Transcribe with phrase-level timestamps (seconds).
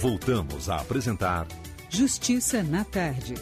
[0.00, 1.46] Voltamos a apresentar
[1.90, 3.34] Justiça na Tarde.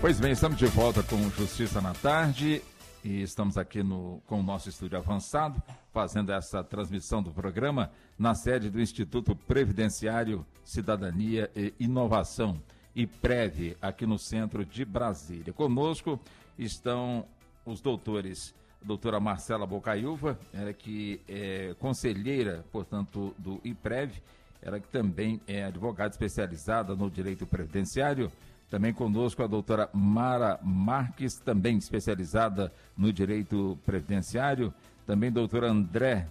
[0.00, 2.62] Pois bem, estamos de volta com Justiça na Tarde
[3.04, 5.62] e estamos aqui no, com o nosso estúdio avançado,
[5.92, 12.58] fazendo essa transmissão do programa na sede do Instituto Previdenciário, Cidadania e Inovação,
[12.96, 15.52] IPREV, aqui no centro de Brasília.
[15.52, 16.18] Conosco
[16.58, 17.26] estão
[17.66, 24.22] os doutores, a doutora Marcela Bocaiúva, ela que é conselheira, portanto, do IPREV,
[24.62, 28.30] ela que também é advogada especializada no direito previdenciário,
[28.70, 34.74] também conosco a doutora Mara Marques, também especializada no direito previdenciário.
[35.06, 36.28] Também doutora André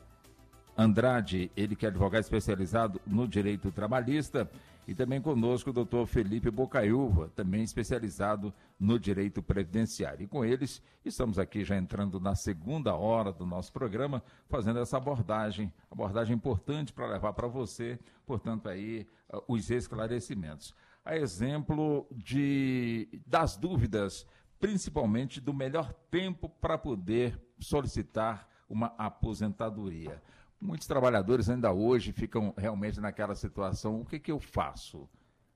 [0.78, 4.48] Andrade, ele que é advogado especializado no direito trabalhista.
[4.88, 10.24] E também conosco o doutor Felipe Bocaiúva, também especializado no direito previdenciário.
[10.24, 14.96] E com eles, estamos aqui já entrando na segunda hora do nosso programa, fazendo essa
[14.96, 20.74] abordagem, abordagem importante para levar para você, portanto, aí, uh, os esclarecimentos
[21.08, 24.28] a exemplo de, das dúvidas,
[24.60, 30.22] principalmente do melhor tempo para poder solicitar uma aposentadoria.
[30.60, 35.08] Muitos trabalhadores ainda hoje ficam realmente naquela situação: o que, que eu faço?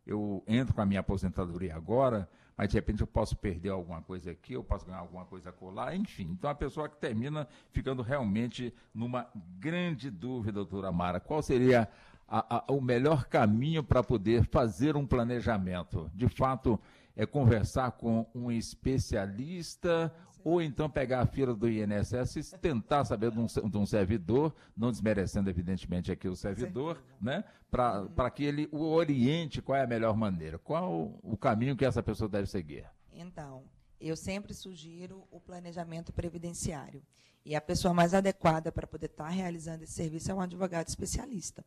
[0.06, 4.32] Eu entro com a minha aposentadoria agora, mas de repente eu posso perder alguma coisa
[4.32, 6.30] aqui, eu posso ganhar alguma coisa colar, enfim.
[6.32, 9.28] Então a pessoa que termina ficando realmente numa
[9.60, 11.88] grande dúvida, doutora Mara, qual seria
[12.28, 16.10] a, a, o melhor caminho para poder fazer um planejamento.
[16.16, 16.80] De fato,
[17.16, 23.32] é conversar com um especialista ou então pegar a fila do INSS e tentar saber
[23.32, 27.44] de um, de um servidor, não desmerecendo evidentemente aqui o servidor, né?
[27.70, 28.30] Para uhum.
[28.32, 32.28] que ele o oriente qual é a melhor maneira, qual o caminho que essa pessoa
[32.28, 32.86] deve seguir.
[33.14, 33.64] Então,
[34.00, 37.04] eu sempre sugiro o planejamento previdenciário.
[37.44, 40.88] E a pessoa mais adequada para poder estar tá realizando esse serviço é um advogado
[40.88, 41.66] especialista.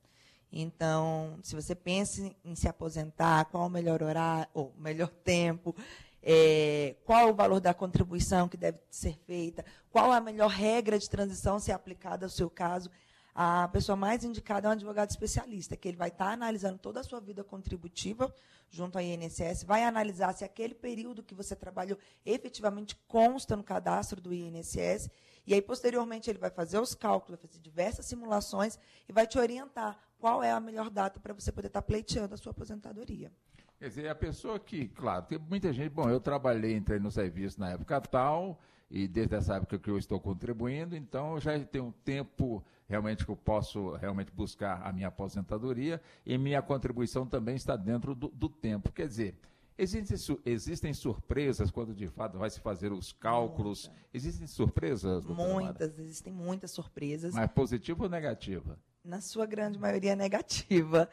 [0.57, 5.75] Então, se você pensa em se aposentar, qual o melhor horário, ou melhor tempo,
[6.23, 11.11] é, qual o valor da contribuição que deve ser feita, qual a melhor regra de
[11.11, 12.89] transição ser aplicada ao seu caso,
[13.35, 17.03] a pessoa mais indicada é um advogado especialista, que ele vai estar analisando toda a
[17.03, 18.33] sua vida contributiva
[18.71, 24.21] junto ao INSS, vai analisar se aquele período que você trabalhou efetivamente consta no cadastro
[24.21, 25.11] do INSS,
[25.47, 28.79] e aí, posteriormente, ele vai fazer os cálculos, vai fazer diversas simulações
[29.09, 32.33] e vai te orientar qual é a melhor data para você poder estar tá pleiteando
[32.33, 33.31] a sua aposentadoria.
[33.79, 37.61] Quer dizer, a pessoa que, claro, tem muita gente, bom, eu trabalhei, entrei no serviço
[37.61, 38.59] na época tal,
[38.91, 43.23] e desde essa época que eu estou contribuindo, então eu já tenho um tempo realmente
[43.23, 48.29] que eu posso realmente buscar a minha aposentadoria, e minha contribuição também está dentro do,
[48.29, 48.91] do tempo.
[48.93, 49.37] Quer dizer,
[49.77, 53.89] Existem, existem surpresas quando de fato vai se fazer os cálculos?
[53.89, 54.05] Muita.
[54.15, 55.25] Existem surpresas?
[55.27, 56.03] Muitas, Mara?
[56.03, 57.35] existem muitas surpresas.
[57.35, 58.79] Mas positiva ou negativa?
[59.05, 61.09] Na sua grande maioria negativa.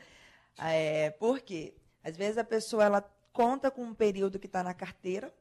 [0.57, 1.73] É, por quê?
[2.03, 3.01] Às vezes a pessoa ela
[3.33, 5.33] conta com um período que está na carteira,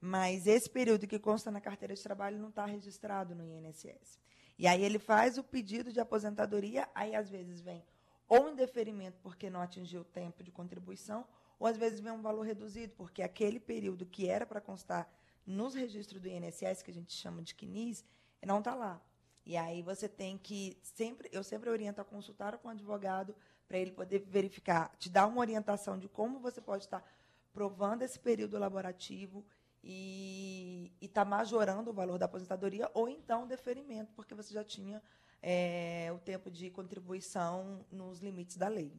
[0.00, 4.18] mas esse período que consta na carteira de trabalho não está registrado no INSS.
[4.58, 7.84] E aí ele faz o pedido de aposentadoria, aí às vezes vem
[8.28, 11.24] ou indeferimento porque não atingiu o tempo de contribuição,
[11.58, 15.10] ou às vezes vem um valor reduzido, porque aquele período que era para constar
[15.46, 18.04] nos registros do INSS, que a gente chama de CNIS,
[18.44, 19.00] não está lá.
[19.44, 23.34] E aí você tem que sempre, eu sempre oriento a consultar com o advogado
[23.66, 27.04] para ele poder verificar, te dar uma orientação de como você pode estar
[27.52, 29.44] provando esse período elaborativo
[29.82, 35.02] e estar tá majorando o valor da aposentadoria ou então deferimento, porque você já tinha
[35.42, 38.92] é, o tempo de contribuição nos limites da lei.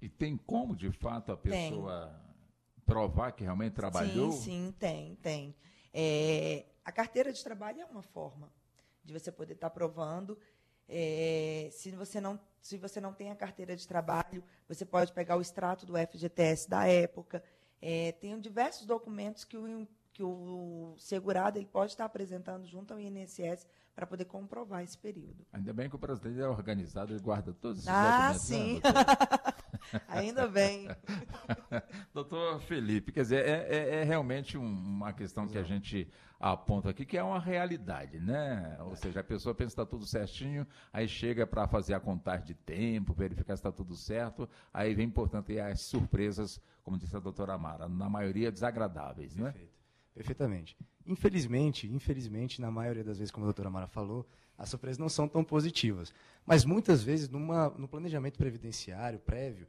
[0.00, 2.06] E tem como, de fato, a pessoa
[2.74, 2.84] tem.
[2.84, 4.32] provar que realmente trabalhou?
[4.32, 5.54] Sim, sim, tem, tem.
[5.92, 8.50] É, a carteira de trabalho é uma forma
[9.04, 10.38] de você poder estar provando.
[10.88, 15.36] É, se, você não, se você não tem a carteira de trabalho, você pode pegar
[15.36, 17.42] o extrato do FGTS da época.
[17.80, 23.00] É, tem diversos documentos que o, que o segurado ele pode estar apresentando junto ao
[23.00, 25.46] INSS para poder comprovar esse período.
[25.52, 28.50] Ainda bem que o brasileiro é organizado, ele guarda todos esses ah, documentos.
[28.50, 29.59] Ah, sim.
[30.08, 30.88] Ainda bem.
[32.14, 36.90] Doutor Felipe, quer dizer, é, é, é realmente um, uma questão que a gente aponta
[36.90, 38.78] aqui, que é uma realidade, né?
[38.80, 42.46] Ou seja, a pessoa pensa que está tudo certinho, aí chega para fazer a contagem
[42.46, 47.20] de tempo, verificar se está tudo certo, aí vem, portanto, as surpresas, como disse a
[47.20, 49.52] doutora Amara, na maioria desagradáveis, não é?
[49.52, 49.80] Perfeito.
[50.14, 50.76] Perfeitamente.
[51.06, 54.26] Infelizmente, infelizmente, na maioria das vezes, como a doutora Mara falou,
[54.56, 56.12] as surpresas não são tão positivas.
[56.44, 59.66] Mas muitas vezes, numa, no planejamento previdenciário prévio,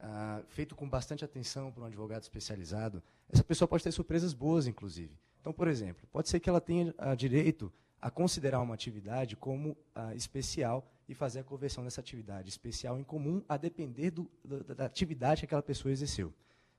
[0.00, 4.66] ah, feito com bastante atenção por um advogado especializado, essa pessoa pode ter surpresas boas,
[4.66, 5.18] inclusive.
[5.40, 9.76] Então, por exemplo, pode ser que ela tenha ah, direito a considerar uma atividade como
[9.94, 14.74] ah, especial e fazer a conversão dessa atividade especial em comum a depender do, da,
[14.74, 16.32] da atividade que aquela pessoa exerceu.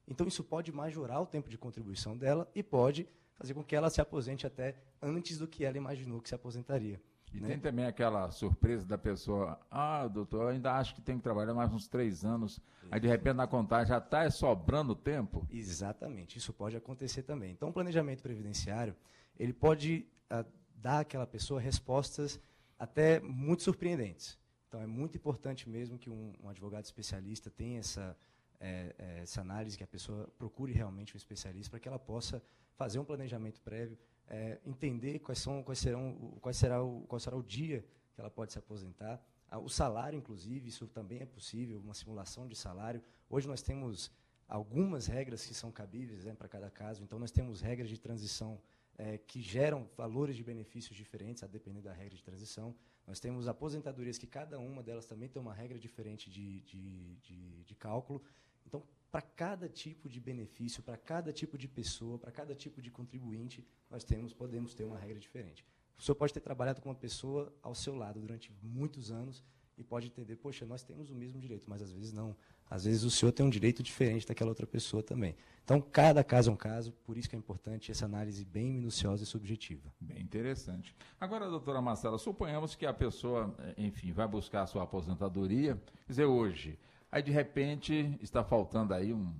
[0.07, 3.89] Então, isso pode majorar o tempo de contribuição dela e pode fazer com que ela
[3.89, 7.01] se aposente até antes do que ela imaginou que se aposentaria.
[7.35, 7.47] E né?
[7.49, 11.53] tem também aquela surpresa da pessoa, ah, doutor, eu ainda acho que tem que trabalhar
[11.53, 15.45] mais uns três anos, aí de repente na contagem já está sobrando tempo.
[15.51, 17.51] Exatamente, isso pode acontecer também.
[17.51, 18.95] Então, o planejamento previdenciário,
[19.37, 22.39] ele pode uh, dar àquela pessoa respostas
[22.79, 24.37] até muito surpreendentes.
[24.67, 28.17] Então, é muito importante mesmo que um, um advogado especialista tenha essa,
[28.59, 32.41] é, é, essa análise, que a pessoa procure realmente um especialista para que ela possa
[32.75, 37.35] fazer um planejamento prévio, é, entender quais são, quais serão, quais será o, qual será
[37.35, 41.79] o dia que ela pode se aposentar, ah, o salário, inclusive, isso também é possível,
[41.79, 43.01] uma simulação de salário.
[43.29, 44.11] Hoje nós temos
[44.47, 48.59] algumas regras que são cabíveis né, para cada caso, então nós temos regras de transição
[48.97, 52.75] é, que geram valores de benefícios diferentes, a depender da regra de transição.
[53.05, 57.63] Nós temos aposentadorias que cada uma delas também tem uma regra diferente de, de, de,
[57.63, 58.21] de cálculo.
[58.65, 62.91] Então, para cada tipo de benefício, para cada tipo de pessoa, para cada tipo de
[62.91, 65.65] contribuinte, nós temos, podemos ter uma regra diferente.
[65.97, 69.43] O senhor pode ter trabalhado com uma pessoa ao seu lado durante muitos anos
[69.77, 72.35] e pode entender, poxa, nós temos o mesmo direito, mas às vezes não.
[72.69, 75.35] Às vezes o senhor tem um direito diferente daquela outra pessoa também.
[75.63, 79.23] Então, cada caso é um caso, por isso que é importante essa análise bem minuciosa
[79.23, 79.93] e subjetiva.
[79.99, 80.95] Bem interessante.
[81.19, 85.75] Agora, doutora Marcela, suponhamos que a pessoa, enfim, vai buscar a sua aposentadoria,
[86.05, 86.79] quer dizer, hoje,
[87.11, 89.33] aí de repente está faltando aí um,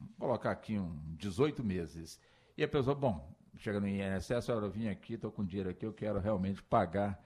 [0.00, 2.20] vou colocar aqui um 18 meses,
[2.56, 5.92] e a pessoa, bom, chega no INSS, eu vim aqui, estou com dinheiro aqui, eu
[5.92, 7.22] quero realmente pagar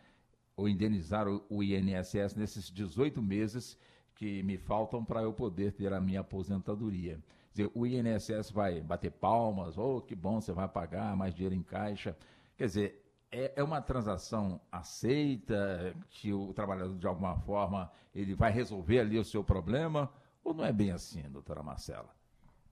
[0.57, 3.79] ou indenizar o, o INSS nesses 18 meses
[4.15, 7.19] que me faltam para eu poder ter a minha aposentadoria.
[7.53, 11.55] Quer dizer, o INSS vai bater palmas, oh, que bom, você vai pagar mais dinheiro
[11.55, 12.17] em caixa.
[12.57, 13.02] Quer dizer,
[13.33, 19.19] é, é uma transação aceita, que o trabalhador, de alguma forma, ele vai resolver ali
[19.19, 20.13] o seu problema,
[20.45, 22.15] ou não é bem assim, doutora Marcela?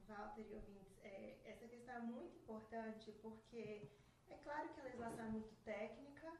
[0.06, 3.88] Walter e ouvintes, é, essa questão é muito importante, porque
[4.28, 6.32] é claro que a legislação é muito técnica.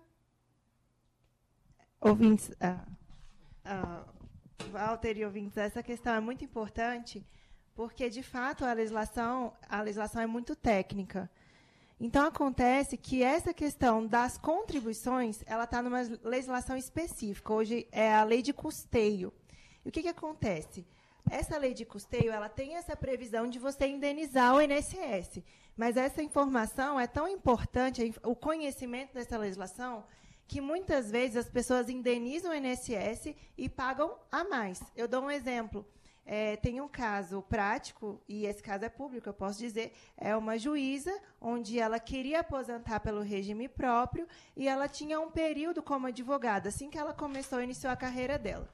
[2.00, 2.86] Ouvintes, ah,
[3.64, 4.04] ah,
[4.70, 7.26] Walter e ouvintes, essa questão é muito importante
[7.74, 11.30] porque, de fato, a legislação, a legislação é muito técnica.
[12.02, 17.52] Então, acontece que essa questão das contribuições, ela está numa legislação específica.
[17.52, 19.30] Hoje é a lei de custeio.
[19.84, 20.86] E o que, que acontece?
[21.30, 25.42] Essa lei de custeio, ela tem essa previsão de você indenizar o INSS.
[25.76, 30.02] Mas essa informação é tão importante, o conhecimento dessa legislação,
[30.48, 34.82] que muitas vezes as pessoas indenizam o INSS e pagam a mais.
[34.96, 35.86] Eu dou um exemplo.
[36.32, 40.56] É, tem um caso prático, e esse caso é público, eu posso dizer, é uma
[40.56, 46.68] juíza onde ela queria aposentar pelo regime próprio e ela tinha um período como advogada,
[46.68, 48.68] assim que ela começou, iniciou a carreira dela.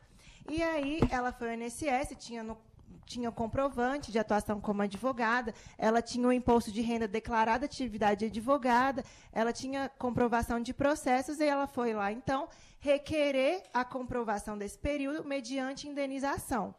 [0.50, 2.58] E aí ela foi ao INSS, tinha no
[3.06, 8.26] tinha comprovante de atuação como advogada, ela tinha o imposto de renda declarado atividade de
[8.26, 12.48] advogada, ela tinha comprovação de processos e ela foi lá, então,
[12.80, 16.74] requerer a comprovação desse período mediante indenização.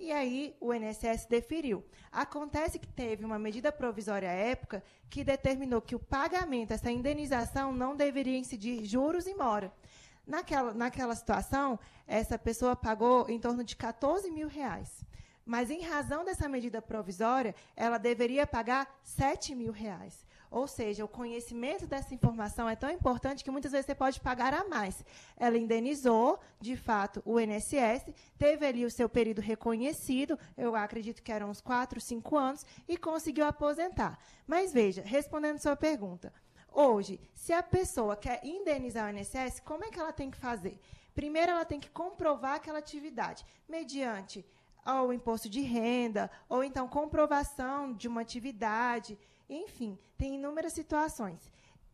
[0.00, 1.84] E aí o INSS deferiu.
[2.10, 7.70] Acontece que teve uma medida provisória à época que determinou que o pagamento, essa indenização,
[7.70, 9.70] não deveria incidir juros e mora.
[10.26, 15.04] Naquela, naquela situação, essa pessoa pagou em torno de 14 mil reais.
[15.44, 20.24] Mas, em razão dessa medida provisória, ela deveria pagar 7 mil reais.
[20.50, 24.52] Ou seja, o conhecimento dessa informação é tão importante que muitas vezes você pode pagar
[24.52, 25.04] a mais.
[25.36, 31.30] Ela indenizou, de fato, o INSS, teve ali o seu período reconhecido, eu acredito que
[31.30, 34.18] eram uns 4, 5 anos, e conseguiu aposentar.
[34.44, 36.32] Mas veja, respondendo sua pergunta,
[36.72, 40.80] hoje, se a pessoa quer indenizar o INSS, como é que ela tem que fazer?
[41.14, 44.44] Primeiro, ela tem que comprovar aquela atividade, mediante
[44.84, 49.18] ao imposto de renda, ou então comprovação de uma atividade,
[49.50, 51.50] enfim, tem inúmeras situações.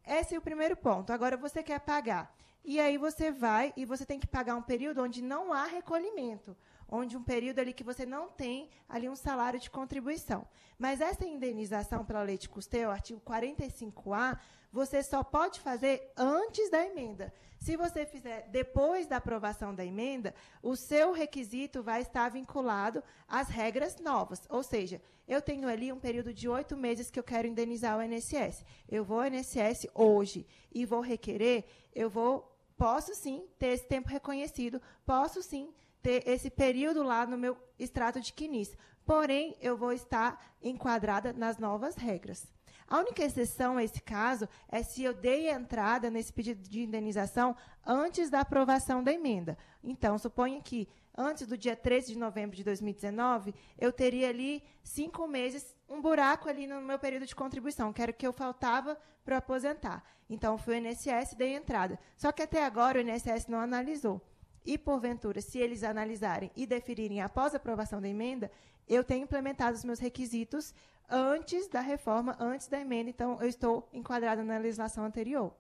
[0.07, 1.13] Esse é o primeiro ponto.
[1.13, 2.37] Agora você quer pagar.
[2.65, 6.57] E aí você vai e você tem que pagar um período onde não há recolhimento,
[6.89, 10.47] onde um período ali que você não tem ali um salário de contribuição.
[10.77, 14.39] Mas essa indenização pela lei de custeio, artigo 45A,
[14.73, 17.33] você só pode fazer antes da emenda.
[17.59, 23.49] Se você fizer depois da aprovação da emenda, o seu requisito vai estar vinculado às
[23.49, 24.43] regras novas.
[24.49, 28.03] Ou seja, eu tenho ali um período de oito meses que eu quero indenizar o
[28.03, 28.65] INSS.
[28.89, 34.09] Eu vou ao INSS hoje e vou requerer, eu vou, posso sim ter esse tempo
[34.09, 38.77] reconhecido, posso sim ter esse período lá no meu extrato de quinis.
[39.05, 42.47] Porém, eu vou estar enquadrada nas novas regras.
[42.89, 47.57] A única exceção a esse caso é se eu dei entrada nesse pedido de indenização
[47.85, 49.59] antes da aprovação da emenda.
[49.83, 55.27] Então, suponha que antes do dia 13 de novembro de 2019, eu teria ali cinco
[55.27, 58.97] meses, um buraco ali no meu período de contribuição, que era o que eu faltava
[59.25, 60.05] para aposentar.
[60.31, 61.99] Então, fui o INSS e dei entrada.
[62.17, 64.21] Só que até agora o INSS não analisou.
[64.67, 68.51] E, porventura, se eles analisarem e deferirem após a aprovação da emenda,
[68.89, 70.75] eu tenho implementado os meus requisitos
[71.09, 75.55] antes da reforma, antes da emenda, então eu estou enquadrada na legislação anterior.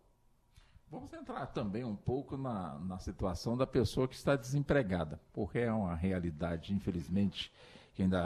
[0.90, 5.72] Vamos entrar também um pouco na, na situação da pessoa que está desempregada, porque é
[5.72, 7.52] uma realidade, infelizmente,
[7.94, 8.20] que ainda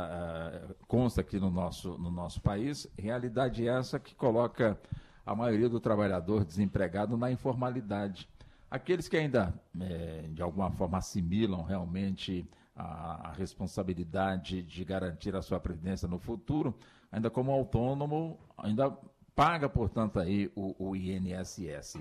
[0.70, 4.78] uh, consta aqui no nosso, no nosso país, realidade essa que coloca
[5.25, 8.28] a maioria do trabalhador desempregado na informalidade.
[8.70, 15.42] Aqueles que ainda, é, de alguma forma, assimilam realmente a, a, responsabilidade de garantir a
[15.42, 16.74] sua previdência no futuro,
[17.10, 18.96] ainda como autônomo, ainda
[19.34, 21.96] paga, portanto, aí o, o INSS.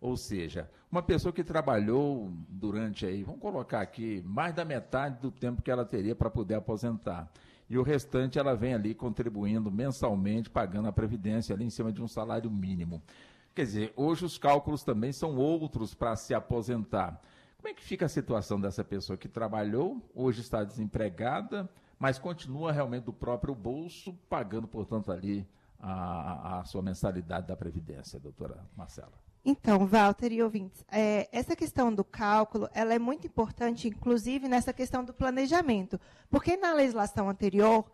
[0.00, 5.30] Ou seja, uma pessoa que trabalhou durante aí, vamos colocar aqui, mais da metade do
[5.30, 7.30] tempo que ela teria para poder aposentar.
[7.68, 12.02] E o restante ela vem ali contribuindo mensalmente, pagando a previdência ali em cima de
[12.02, 13.02] um salário mínimo.
[13.54, 17.20] Quer dizer, hoje os cálculos também são outros para se aposentar.
[17.58, 21.68] Como é que fica a situação dessa pessoa que trabalhou, hoje está desempregada,
[21.98, 25.46] mas continua realmente do próprio bolso, pagando, portanto, ali
[25.78, 29.12] a, a sua mensalidade da Previdência, doutora Marcela?
[29.44, 34.72] Então, Walter e ouvintes, é, essa questão do cálculo ela é muito importante, inclusive nessa
[34.72, 37.84] questão do planejamento, porque na legislação anterior,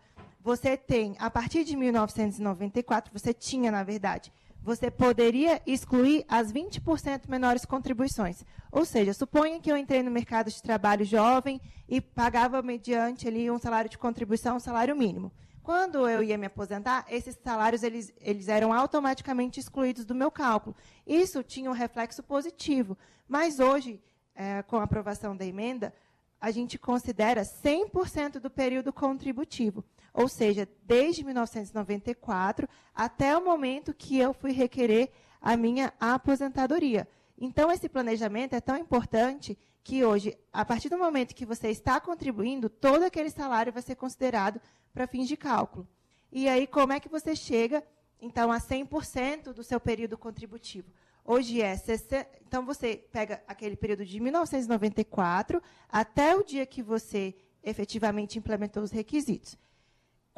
[0.41, 7.29] você tem, a partir de 1994, você tinha, na verdade, você poderia excluir as 20%
[7.29, 8.45] menores contribuições.
[8.71, 13.50] Ou seja, suponha que eu entrei no mercado de trabalho jovem e pagava mediante ali
[13.50, 15.33] um salário de contribuição, um salário mínimo.
[15.62, 20.75] Quando eu ia me aposentar, esses salários eles, eles eram automaticamente excluídos do meu cálculo.
[21.07, 22.97] Isso tinha um reflexo positivo.
[23.29, 24.00] Mas hoje,
[24.35, 25.93] é, com a aprovação da emenda,
[26.41, 29.85] a gente considera 100% do período contributivo.
[30.19, 37.07] Ou seja, desde 1994 até o momento que eu fui requerer a minha aposentadoria.
[37.41, 42.01] Então, esse planejamento é tão importante que hoje, a partir do momento que você está
[42.01, 44.61] contribuindo, todo aquele salário vai ser considerado
[44.93, 45.87] para fins de cálculo.
[46.33, 47.81] E aí, como é que você chega,
[48.21, 50.91] então, a 100% do seu período contributivo?
[51.25, 57.37] Hoje é 60, então você pega aquele período de 1994 até o dia que você
[57.63, 59.57] efetivamente implementou os requisitos.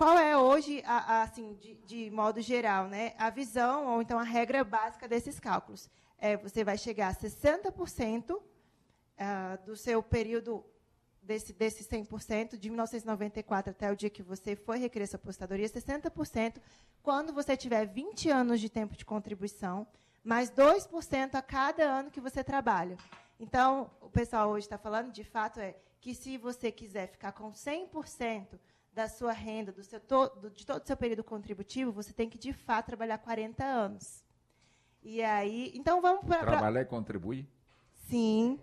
[0.00, 4.18] Qual é hoje, a, a, assim, de, de, modo geral, né, a visão ou então
[4.18, 5.90] a regra básica desses cálculos?
[6.16, 8.42] É, você vai chegar a 60% uh,
[9.18, 10.64] ah, do seu período
[11.22, 16.62] desse, desse 100%, de 1994 até o dia que você foi requerer sua apostadoria, 60%
[17.02, 19.86] quando você tiver 20 anos de tempo de contribuição,
[20.24, 22.96] mais 2% a cada ano que você trabalha.
[23.38, 27.52] Então, o pessoal hoje está falando, de fato, é que se você quiser ficar com
[27.52, 28.58] 100%
[29.00, 32.36] da sua renda, do seu todo, de todo o seu período contributivo, você tem que,
[32.36, 34.22] de fato, trabalhar 40 anos.
[35.02, 36.44] E aí, então vamos para...
[36.44, 37.48] Trabalhar e contribuir?
[38.10, 38.60] Sim.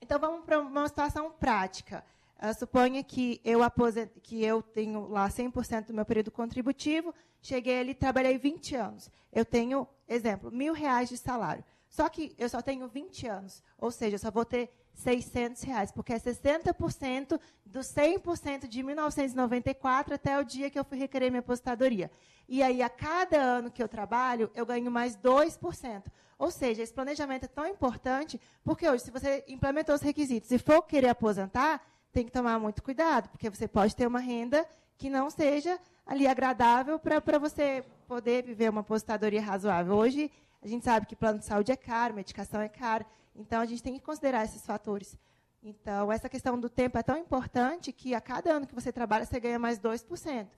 [0.00, 2.02] Então, vamos para uma situação prática.
[2.42, 4.10] Uh, suponha que eu, aposent...
[4.22, 9.10] que eu tenho lá 100% do meu período contributivo, cheguei ali, trabalhei 20 anos.
[9.30, 11.62] Eu tenho, exemplo, mil reais de salário.
[11.90, 15.92] Só que eu só tenho 20 anos, ou seja, eu só vou ter 600 reais,
[15.92, 21.40] porque é 60% do 100% de 1994 até o dia que eu fui requerer minha
[21.40, 22.10] aposentadoria.
[22.48, 26.02] E aí, a cada ano que eu trabalho, eu ganho mais 2%.
[26.38, 30.58] Ou seja, esse planejamento é tão importante, porque hoje, se você implementou os requisitos e
[30.58, 31.80] for querer aposentar,
[32.12, 36.26] tem que tomar muito cuidado, porque você pode ter uma renda que não seja ali
[36.26, 39.94] agradável para você poder viver uma aposentadoria razoável.
[39.94, 43.66] Hoje, a gente sabe que plano de saúde é caro, medicação é cara, então a
[43.66, 45.16] gente tem que considerar esses fatores.
[45.62, 49.24] Então, essa questão do tempo é tão importante que a cada ano que você trabalha,
[49.24, 50.48] você ganha mais 2%.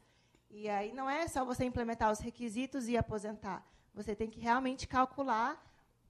[0.50, 3.64] E aí não é só você implementar os requisitos e aposentar.
[3.94, 5.62] Você tem que realmente calcular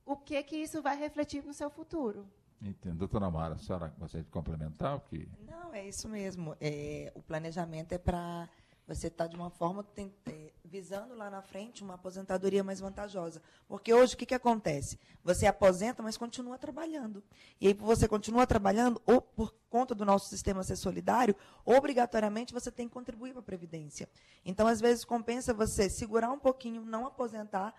[0.05, 2.27] o que que isso vai refletir no seu futuro.
[2.61, 2.99] Entendo.
[2.99, 5.29] Doutora Mara, a senhora gostaria de complementar o que?
[5.47, 6.57] Não, é isso mesmo.
[6.61, 8.49] É, o planejamento é para
[8.95, 12.81] você estar tá de uma forma tem, é, visando lá na frente uma aposentadoria mais
[12.81, 13.41] vantajosa.
[13.69, 14.99] Porque hoje o que, que acontece?
[15.23, 17.23] Você aposenta, mas continua trabalhando.
[17.61, 22.71] E aí, você continua trabalhando, ou por conta do nosso sistema ser solidário, obrigatoriamente você
[22.71, 24.09] tem que contribuir para a Previdência.
[24.45, 27.75] Então, às vezes, compensa você segurar um pouquinho, não aposentar,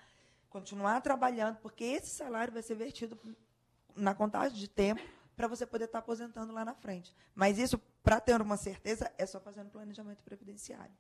[0.49, 3.17] continuar trabalhando, porque esse salário vai ser vertido
[3.95, 5.01] na contagem de tempo
[5.35, 7.15] para você poder estar tá aposentando lá na frente.
[7.33, 10.93] Mas isso, para ter uma certeza, é só fazendo planejamento previdenciário.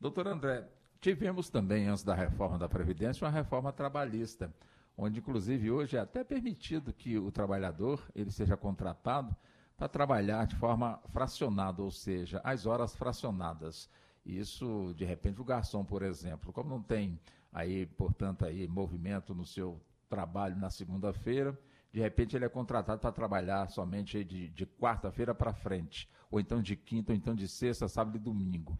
[0.00, 0.66] Doutor André,
[1.00, 4.52] Tivemos também, antes da reforma da Previdência, uma reforma trabalhista,
[4.98, 9.34] onde, inclusive, hoje é até permitido que o trabalhador ele seja contratado
[9.78, 13.88] para trabalhar de forma fracionada, ou seja, as horas fracionadas.
[14.26, 17.18] Isso, de repente, o garçom, por exemplo, como não tem
[17.50, 21.58] aí, portanto, aí movimento no seu trabalho na segunda-feira,
[21.92, 26.62] de repente ele é contratado para trabalhar somente de, de quarta-feira para frente, ou então
[26.62, 28.78] de quinta, ou então de sexta, sábado e domingo.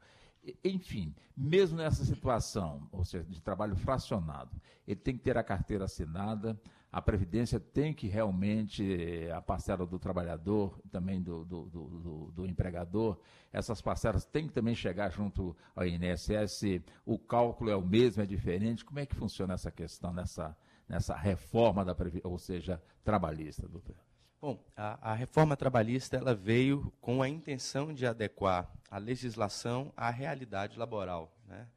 [0.65, 5.85] Enfim, mesmo nessa situação, ou seja, de trabalho fracionado, ele tem que ter a carteira
[5.85, 6.59] assinada,
[6.93, 12.47] a Previdência tem que realmente, eh, a parcela do trabalhador, também do, do, do, do,
[12.47, 13.21] empregador,
[13.53, 18.27] essas parcelas têm que também chegar junto ao INSS, o cálculo é o mesmo, é
[18.27, 18.85] diferente.
[18.85, 20.57] Como é que funciona essa questão nessa,
[20.91, 23.95] nessa reforma da ou seja, trabalhista, doutor?
[24.43, 30.11] Bom, a, a, reforma trabalhista ela veio com a intenção de adequar a legislação à
[30.11, 31.33] realidade laboral.
[31.47, 31.69] Né?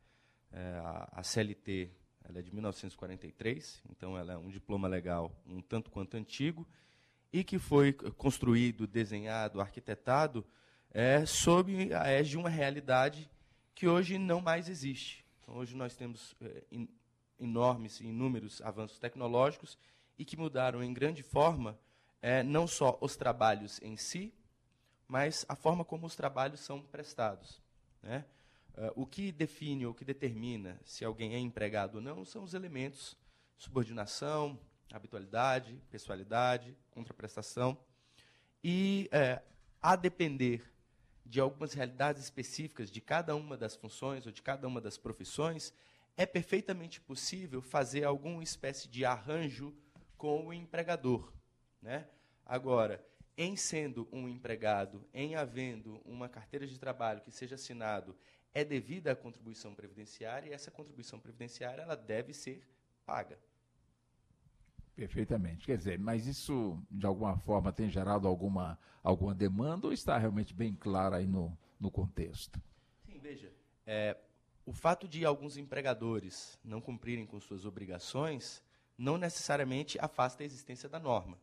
[0.52, 1.92] É, a, a, CLT
[2.24, 6.68] ela é de 1943, então ela é um diploma legal um tanto quanto antigo
[7.32, 10.44] e que foi construído, desenhado, arquitetado
[10.90, 13.30] é, sob a égide de uma realidade
[13.76, 15.24] que hoje não mais existe.
[15.42, 16.88] Então, hoje nós temos é, in,
[17.40, 19.78] enormes e inúmeros avanços tecnológicos
[20.18, 21.78] e que mudaram em grande forma
[22.22, 24.34] é, não só os trabalhos em si,
[25.08, 27.62] mas a forma como os trabalhos são prestados.
[28.02, 28.26] Né?
[28.76, 32.54] Uh, o que define ou que determina se alguém é empregado ou não são os
[32.54, 33.16] elementos
[33.58, 34.60] subordinação,
[34.92, 37.78] habitualidade, pessoalidade, contraprestação.
[38.64, 39.42] E, é,
[39.82, 40.64] a depender
[41.26, 45.74] de algumas realidades específicas de cada uma das funções ou de cada uma das profissões,
[46.16, 49.74] é perfeitamente possível fazer alguma espécie de arranjo
[50.18, 51.34] com o empregador.
[51.82, 52.08] Né?
[52.46, 53.04] Agora,
[53.38, 58.16] em sendo um empregado, em havendo uma carteira de trabalho que seja assinado,
[58.54, 62.68] é devida à contribuição previdenciária e essa contribuição previdenciária ela deve ser
[63.06, 63.40] paga.
[64.96, 65.66] Perfeitamente.
[65.66, 70.54] Quer dizer, mas isso de alguma forma tem gerado alguma, alguma demanda ou está realmente
[70.54, 72.62] bem claro aí no, no contexto?
[73.04, 73.52] Sim, veja.
[73.88, 74.16] É,
[74.66, 78.64] o fato de alguns empregadores não cumprirem com suas obrigações
[78.98, 81.38] não necessariamente afasta a existência da norma.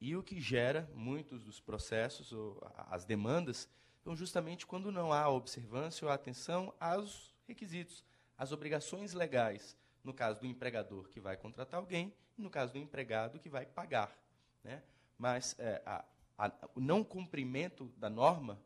[0.00, 3.68] E o que gera muitos dos processos, ou as demandas,
[4.04, 8.04] são justamente quando não há observância ou atenção aos requisitos,
[8.36, 12.78] às obrigações legais, no caso do empregador que vai contratar alguém, e no caso do
[12.78, 14.16] empregado que vai pagar.
[14.62, 14.82] Né?
[15.16, 16.04] Mas é, a,
[16.36, 18.60] a, o não cumprimento da norma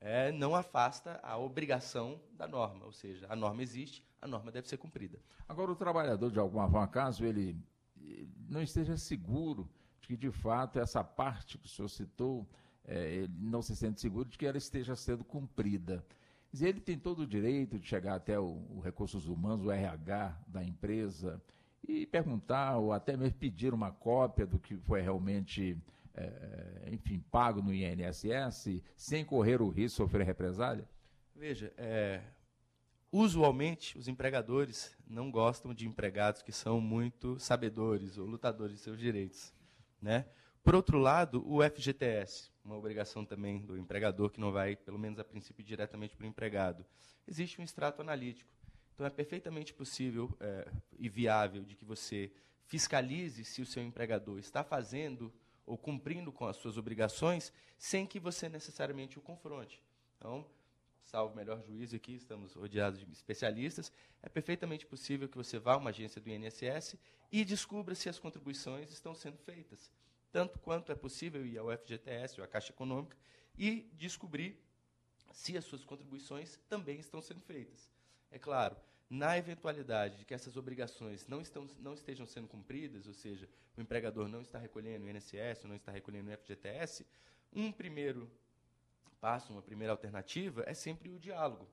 [0.00, 4.68] é, não afasta a obrigação da norma, ou seja, a norma existe, a norma deve
[4.68, 5.18] ser cumprida.
[5.48, 7.56] Agora, o trabalhador, de alguma forma, caso ele
[8.48, 9.68] não esteja seguro
[10.00, 12.46] de que, de fato, essa parte que o senhor citou,
[12.84, 16.04] é, ele não se sente seguro de que ela esteja sendo cumprida.
[16.60, 20.62] Ele tem todo o direito de chegar até o, o Recursos Humanos, o RH da
[20.62, 21.42] empresa,
[21.86, 25.76] e perguntar, ou até mesmo pedir uma cópia do que foi realmente
[26.14, 30.88] é, enfim, pago no INSS, sem correr o risco de sofrer represália?
[31.34, 32.22] Veja, é,
[33.10, 38.98] usualmente os empregadores não gostam de empregados que são muito sabedores ou lutadores de seus
[38.98, 39.52] direitos.
[40.00, 40.26] Né?
[40.62, 45.18] Por outro lado, o FGTS, uma obrigação também do empregador que não vai, pelo menos
[45.18, 46.84] a princípio, diretamente para o empregado.
[47.26, 48.50] Existe um extrato analítico.
[48.94, 52.32] Então, é perfeitamente possível é, e viável de que você
[52.66, 55.32] fiscalize se o seu empregador está fazendo
[55.66, 59.82] ou cumprindo com as suas obrigações sem que você necessariamente o confronte.
[60.16, 60.46] Então,
[61.02, 65.76] salvo melhor juízo aqui, estamos rodeados de especialistas, é perfeitamente possível que você vá a
[65.76, 66.96] uma agência do INSS
[67.30, 69.90] e descubra se as contribuições estão sendo feitas.
[70.32, 73.16] Tanto quanto é possível ir ao FGTS ou à Caixa Econômica
[73.56, 74.60] e descobrir
[75.32, 77.90] se as suas contribuições também estão sendo feitas.
[78.30, 78.76] É claro,
[79.14, 83.80] na eventualidade de que essas obrigações não, estão, não estejam sendo cumpridas, ou seja, o
[83.80, 87.06] empregador não está recolhendo o INSS, não está recolhendo o FGTS,
[87.52, 88.28] um primeiro
[89.20, 91.68] passo, uma primeira alternativa é sempre o diálogo,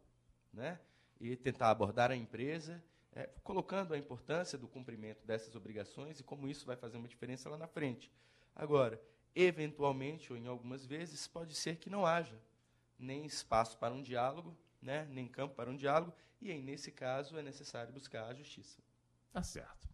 [0.54, 0.80] né?
[1.20, 6.48] E tentar abordar a empresa, é, colocando a importância do cumprimento dessas obrigações e como
[6.48, 8.12] isso vai fazer uma diferença lá na frente.
[8.56, 9.02] Agora,
[9.36, 12.40] eventualmente ou em algumas vezes pode ser que não haja
[13.00, 17.38] nem espaço para um diálogo, né, nem campo para um diálogo, e aí, nesse caso,
[17.38, 18.80] é necessário buscar a justiça.
[19.32, 19.90] Tá certo.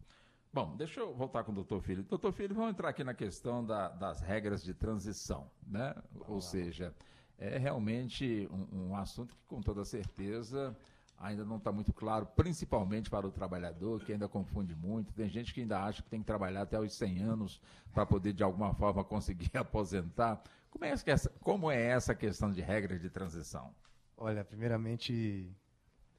[0.52, 2.02] Bom, deixa eu voltar com o doutor Filho.
[2.02, 5.50] Doutor Filho, vamos entrar aqui na questão da, das regras de transição.
[5.66, 5.94] Né?
[6.26, 6.94] Ou seja,
[7.36, 10.74] é realmente um, um assunto que, com toda certeza,
[11.18, 15.12] ainda não está muito claro, principalmente para o trabalhador, que ainda confunde muito.
[15.12, 17.60] Tem gente que ainda acha que tem que trabalhar até os 100 anos
[17.92, 20.42] para poder, de alguma forma, conseguir aposentar.
[20.70, 23.74] Como é, essa, como é essa questão de regras de transição?
[24.16, 25.54] Olha, primeiramente,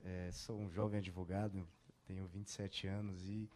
[0.04, 1.68] É, sou um jovem advogado,
[2.06, 3.50] tenho 27 anos e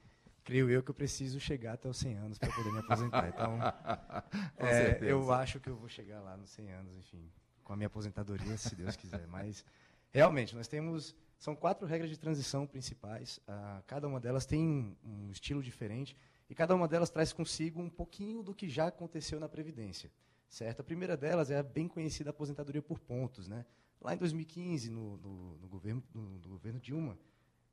[0.44, 3.30] creio eu que eu preciso chegar até os 100 anos para poder me aposentar.
[3.30, 3.60] Então,
[4.58, 7.32] é, eu acho que eu vou chegar lá nos 100 anos, enfim,
[7.64, 9.26] com a minha aposentadoria, se Deus quiser.
[9.28, 9.66] Mas,
[10.12, 11.16] realmente, nós temos.
[11.38, 13.38] São quatro regras de transição principais.
[13.46, 16.16] Ah, cada uma delas tem um estilo diferente
[16.50, 20.10] e cada uma delas traz consigo um pouquinho do que já aconteceu na Previdência.
[20.48, 20.80] Certo?
[20.80, 23.50] A primeira delas é a bem conhecida aposentadoria por pontos.
[23.50, 23.66] Né?
[24.04, 27.18] Lá em 2015, no, no, no governo, no, no governo Dilma,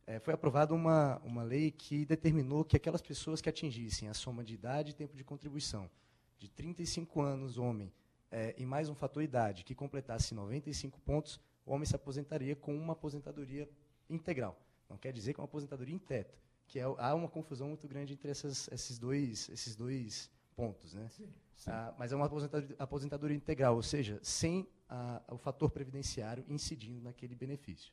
[0.06, 4.44] é, foi aprovada uma, uma lei que determinou que aquelas pessoas que atingissem a soma
[4.44, 5.90] de idade e tempo de contribuição
[6.38, 7.92] de 35 anos, homem,
[8.30, 12.76] é, e mais um fator idade, que completasse 95 pontos, o homem se aposentaria com
[12.76, 13.68] uma aposentadoria
[14.08, 14.56] integral.
[14.88, 16.38] Não quer dizer que é uma aposentadoria em teto,
[16.68, 20.94] que é, há uma confusão muito grande entre essas, esses, dois, esses dois pontos.
[20.94, 21.08] Né?
[21.08, 21.70] Sim, sim.
[21.70, 27.00] Ah, mas é uma aposentadoria, aposentadoria, integral, ou seja, sem ah, o fator previdenciário incidindo
[27.00, 27.92] naquele benefício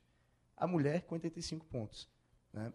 [0.57, 2.09] a mulher com 85 pontos.
[2.51, 2.73] Né?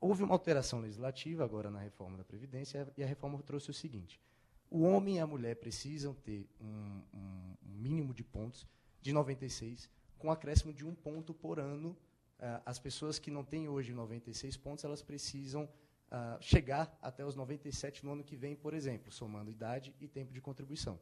[0.00, 4.20] Houve uma alteração legislativa agora na reforma da Previdência e a reforma trouxe o seguinte:
[4.68, 8.66] o homem e a mulher precisam ter um, um, mínimo de pontos
[9.00, 11.96] de 96, com acréscimo de um ponto por ano.
[12.40, 17.36] Uh, as pessoas que não têm hoje 96 pontos, elas precisam uh, chegar até os
[17.36, 20.98] 97 no ano que vem, por exemplo, somando idade e tempo de contribuição.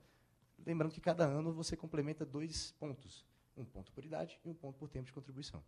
[0.64, 3.24] Lembrando que cada ano você complementa dois pontos,
[3.56, 5.62] um ponto por idade e um ponto por tempo de contribuição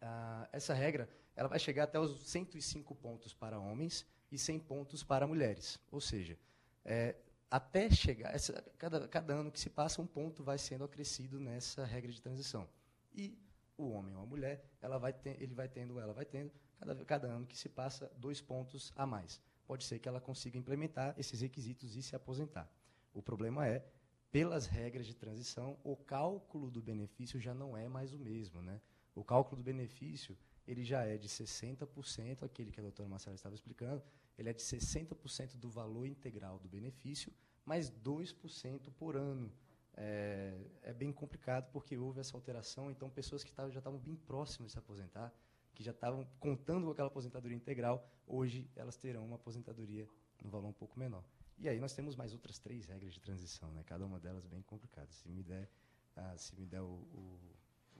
[0.00, 5.02] ah, essa regra ela vai chegar até os 105 pontos para homens e 100 pontos
[5.02, 5.78] para mulheres.
[5.90, 6.38] Ou seja,
[6.84, 7.16] é,
[7.50, 11.84] até chegar, essa, cada, cada ano que se passa, um ponto vai sendo acrescido nessa
[11.84, 12.68] regra de transição.
[13.12, 13.38] E
[13.76, 17.04] o homem ou a mulher, ela vai ter, ele vai tendo, ela vai tendo, cada,
[17.04, 19.40] cada ano que se passa, dois pontos a mais.
[19.66, 22.68] Pode ser que ela consiga implementar esses requisitos e se aposentar.
[23.14, 23.84] O problema é,
[24.30, 28.62] pelas regras de transição, o cálculo do benefício já não é mais o mesmo.
[28.62, 28.80] Né?
[29.14, 33.54] O cálculo do benefício ele já é de 60%, aquele que a doutora Marcela estava
[33.54, 34.02] explicando,
[34.38, 37.32] ele é de 60% do valor integral do benefício,
[37.64, 39.52] mais 2% por ano.
[39.96, 44.14] É, é, bem complicado porque houve essa alteração, então pessoas que tavam, já estavam bem
[44.14, 45.34] próximas de se aposentar,
[45.74, 50.08] que já estavam contando com aquela aposentadoria integral, hoje elas terão uma aposentadoria
[50.42, 51.24] no valor um pouco menor.
[51.60, 53.82] E aí nós temos mais outras três regras de transição, né?
[53.84, 55.12] cada uma delas bem complicada.
[55.12, 55.68] Se me der,
[56.16, 57.38] ah, se me der o, o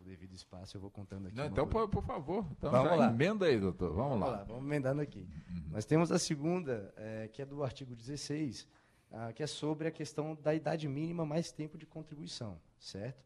[0.00, 1.36] o devido espaço, eu vou contando aqui.
[1.36, 3.10] Não, então, por, por, favor, então vamos lá.
[3.10, 3.92] emenda aí, doutor.
[3.92, 4.36] Vamos, vamos lá.
[4.38, 4.44] lá.
[4.44, 5.20] Vamos emendando aqui.
[5.20, 5.70] Uhum.
[5.70, 8.66] Nós temos a segunda, é, que é do artigo 16,
[9.12, 13.24] ah, que é sobre a questão da idade mínima mais tempo de contribuição, certo?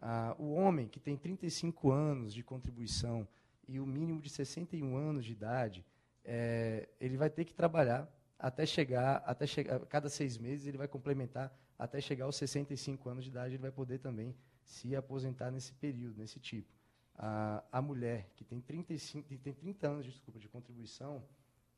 [0.00, 3.26] Ah, o homem que tem 35 anos de contribuição
[3.66, 5.86] e o mínimo de 61 anos de idade,
[6.24, 8.08] é, ele vai ter que trabalhar
[8.40, 13.24] até chegar, até chegar, cada seis meses ele vai complementar até chegar aos 65 anos
[13.24, 16.72] de idade, ele vai poder também se aposentar nesse período, nesse tipo.
[17.14, 21.22] A, a mulher que tem, 35, que tem 30 anos desculpa, de contribuição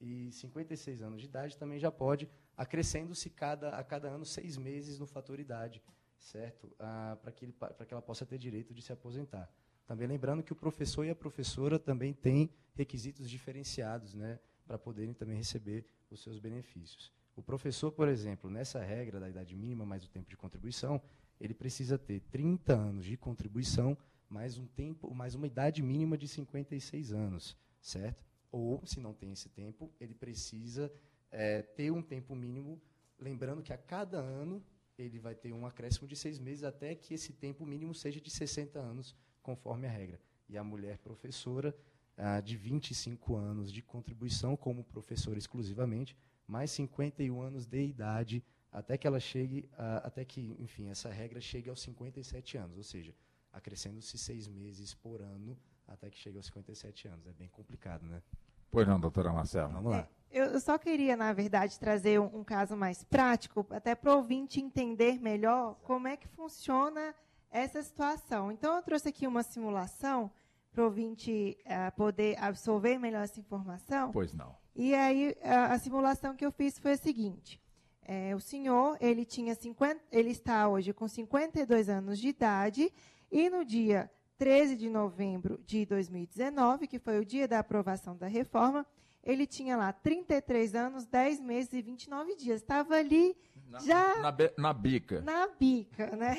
[0.01, 5.01] e 56 anos de idade também já pode, acrescendo-se cada, a cada ano seis meses
[5.01, 5.83] no fator idade,
[6.16, 6.72] certo?
[6.79, 9.51] Ah, Para que, que ela possa ter direito de se aposentar.
[9.85, 15.14] Também lembrando que o professor e a professora também têm requisitos diferenciados né, para poderem
[15.14, 17.12] também receber os seus benefícios.
[17.35, 21.01] O professor, por exemplo, nessa regra da idade mínima mais o tempo de contribuição,
[21.40, 23.96] ele precisa ter 30 anos de contribuição
[24.29, 28.25] mais um tempo, mais uma idade mínima de 56 anos, certo?
[28.51, 30.92] Ou, se não tem esse tempo, ele precisa
[31.31, 32.81] é, ter um tempo mínimo,
[33.18, 34.64] lembrando que a cada ano
[34.98, 38.31] ele vai ter um acréscimo de seis meses até que esse tempo mínimo seja de
[38.31, 40.20] 60 anos, conforme a regra.
[40.48, 41.75] E a mulher professora,
[42.16, 48.96] ah, de 25 anos de contribuição como professora exclusivamente, mais 51 anos de idade até
[48.96, 53.14] que ela chegue, a, até que, enfim, essa regra chegue aos 57 anos, ou seja,
[53.53, 57.27] acrescendo-se seis meses por ano até que chegue aos 57 anos.
[57.27, 58.22] É bem complicado, né?
[58.70, 59.68] Pois não, doutora Marcela.
[59.68, 60.09] Vamos lá.
[60.31, 64.16] É, eu só queria, na verdade, trazer um, um caso mais prático, até para o
[64.16, 67.14] ouvinte entender melhor como é que funciona
[67.51, 68.51] essa situação.
[68.51, 70.31] Então, eu trouxe aqui uma simulação
[70.73, 74.11] para o ouvinte uh, poder absorver melhor essa informação.
[74.11, 74.57] Pois não.
[74.75, 77.61] E aí, a, a simulação que eu fiz foi a seguinte.
[78.05, 82.93] É, o senhor, ele tinha 50, ele está hoje com 52 anos de idade
[83.31, 88.27] e no dia 13 de novembro de 2019, que foi o dia da aprovação da
[88.27, 88.85] reforma,
[89.23, 92.61] ele tinha lá 33 anos, 10 meses e 29 dias.
[92.61, 93.37] Estava ali
[93.69, 95.21] na, já na, na bica.
[95.21, 96.37] Na bica, né?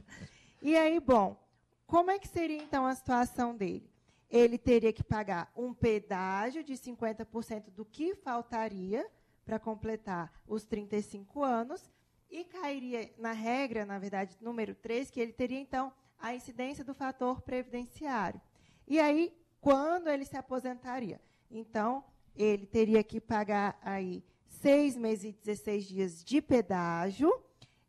[0.60, 1.41] e aí, bom,
[1.92, 3.86] como é que seria então a situação dele?
[4.30, 9.06] Ele teria que pagar um pedágio de 50% do que faltaria
[9.44, 11.90] para completar os 35 anos
[12.30, 16.94] e cairia na regra, na verdade, número 3, que ele teria, então, a incidência do
[16.94, 18.40] fator previdenciário.
[18.88, 21.20] E aí, quando ele se aposentaria?
[21.50, 22.02] Então,
[22.34, 27.30] ele teria que pagar aí seis meses e 16 dias de pedágio,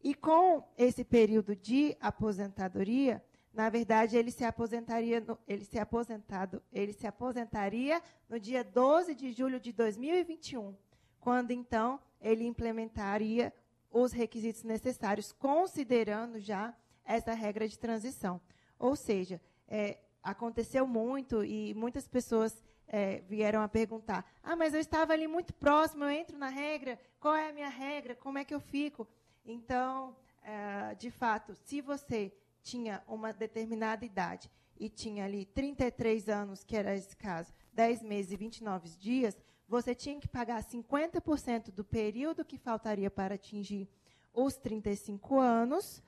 [0.04, 6.62] e com esse período de aposentadoria, na verdade, ele se aposentaria, no, ele se aposentado,
[6.72, 10.76] ele se aposentaria no dia 12 de julho de 2021,
[11.20, 13.54] quando então ele implementaria
[13.92, 18.42] os requisitos necessários, considerando já essa regra de transição.
[18.80, 24.80] Ou seja, é, aconteceu muito e muitas pessoas é, vieram a perguntar: ah, mas eu
[24.80, 28.44] estava ali muito próximo, eu entro na regra, qual é a minha regra, como é
[28.44, 29.08] que eu fico?
[29.46, 34.50] Então, é, de fato, se você tinha uma determinada idade
[34.80, 39.94] e tinha ali 33 anos, que era esse caso, 10 meses e 29 dias, você
[39.94, 43.88] tinha que pagar 50% do período que faltaria para atingir
[44.34, 46.02] os 35 anos,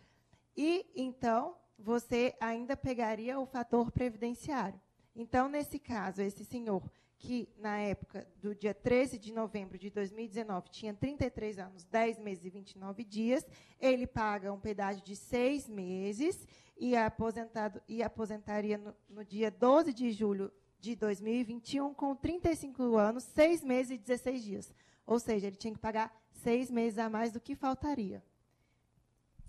[0.58, 4.80] e então você ainda pegaria o fator previdenciário.
[5.16, 6.84] Então, nesse caso, esse senhor
[7.26, 12.46] que na época do dia 13 de novembro de 2019 tinha 33 anos, 10 meses
[12.46, 13.44] e 29 dias,
[13.80, 19.50] ele paga um pedágio de seis meses e, é aposentado, e aposentaria no, no dia
[19.50, 24.74] 12 de julho de 2021 com 35 anos, 6 meses e 16 dias.
[25.04, 28.24] Ou seja, ele tinha que pagar seis meses a mais do que faltaria.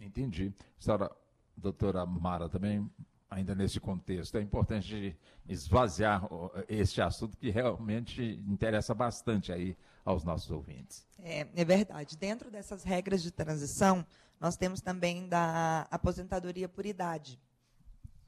[0.00, 0.54] Entendi.
[0.78, 1.14] Senhora,
[1.54, 2.90] doutora Mara, também
[3.28, 5.16] ainda nesse contexto, é importante
[5.48, 6.22] esvaziar
[6.68, 11.04] este assunto que realmente interessa bastante aí aos nossos ouvintes.
[11.18, 12.16] É, é verdade.
[12.16, 14.06] Dentro dessas regras de transição,
[14.40, 17.40] nós temos também da aposentadoria por idade,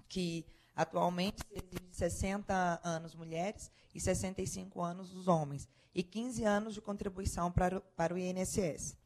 [0.09, 6.81] que atualmente exige 60 anos mulheres e 65 anos os homens, e 15 anos de
[6.81, 8.97] contribuição para o, para o INSS.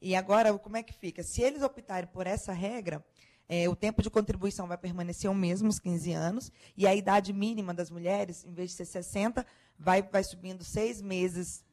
[0.00, 1.22] E agora, como é que fica?
[1.22, 3.04] Se eles optarem por essa regra,
[3.48, 7.32] é, o tempo de contribuição vai permanecer o mesmo, os 15 anos, e a idade
[7.32, 9.46] mínima das mulheres, em vez de ser 60,
[9.78, 11.64] vai, vai subindo seis meses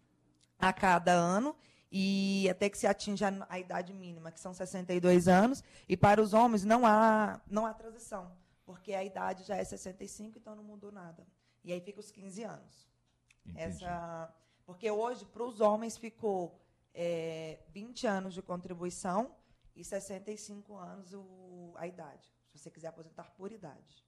[0.59, 1.55] a cada ano,
[1.91, 6.33] e até que se atinja a idade mínima, que são 62 anos, e para os
[6.33, 8.31] homens não há, não há transição,
[8.65, 11.25] porque a idade já é 65, então não mudou nada.
[11.63, 12.87] E aí fica os 15 anos.
[13.55, 14.33] Essa,
[14.65, 16.59] porque hoje, para os homens, ficou
[16.93, 19.35] é, 20 anos de contribuição
[19.75, 24.05] e 65 anos o, a idade, se você quiser aposentar por idade.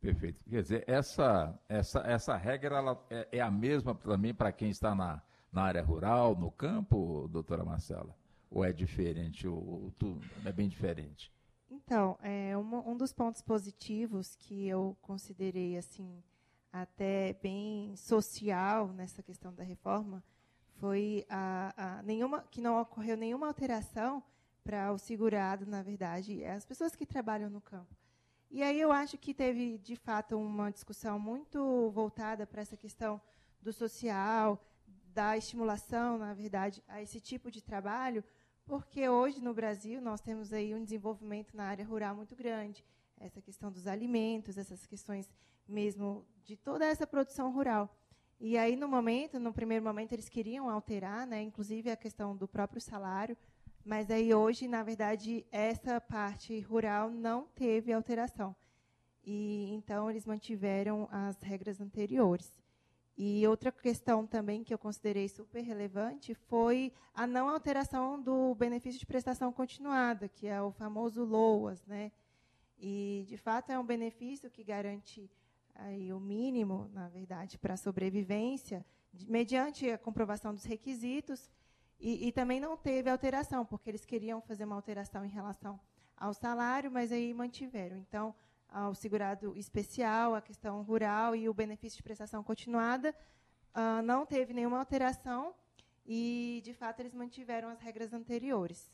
[0.00, 0.42] Perfeito.
[0.50, 4.94] Quer dizer, essa, essa, essa regra ela é, é a mesma também para quem está
[4.94, 5.22] na,
[5.52, 8.16] na área rural, no campo, doutora Marcela?
[8.50, 9.46] Ou é diferente?
[9.46, 11.32] Ou, ou é bem diferente?
[11.70, 16.22] Então, é, um, um dos pontos positivos que eu considerei assim
[16.72, 20.22] até bem social nessa questão da reforma
[20.80, 24.22] foi a, a nenhuma que não ocorreu nenhuma alteração
[24.62, 27.96] para o segurado, na verdade, é as pessoas que trabalham no campo.
[28.50, 33.20] E aí eu acho que teve, de fato, uma discussão muito voltada para essa questão
[33.60, 34.62] do social,
[35.14, 38.22] da estimulação, na verdade, a esse tipo de trabalho,
[38.64, 42.84] porque hoje no Brasil nós temos aí um desenvolvimento na área rural muito grande,
[43.18, 45.30] essa questão dos alimentos, essas questões
[45.66, 47.94] mesmo de toda essa produção rural.
[48.40, 52.48] E aí no momento, no primeiro momento eles queriam alterar, né, inclusive a questão do
[52.48, 53.36] próprio salário,
[53.84, 58.54] mas aí hoje, na verdade, essa parte rural não teve alteração.
[59.24, 62.52] E então eles mantiveram as regras anteriores.
[63.16, 68.98] E outra questão também que eu considerei super relevante foi a não alteração do benefício
[68.98, 72.10] de prestação continuada, que é o famoso LOAS, né?
[72.78, 75.30] E de fato é um benefício que garante
[75.74, 78.84] aí o mínimo, na verdade, para a sobrevivência,
[79.28, 81.50] mediante a comprovação dos requisitos
[82.02, 85.78] e, e, também não teve alteração, porque eles queriam fazer uma alteração em relação
[86.16, 87.96] ao salário, mas aí mantiveram.
[87.96, 88.34] Então,
[88.68, 93.14] ao segurado especial, a questão rural e o benefício de prestação continuada,
[93.74, 95.54] uh, não teve nenhuma alteração
[96.04, 98.90] e, de fato, eles mantiveram as regras anteriores.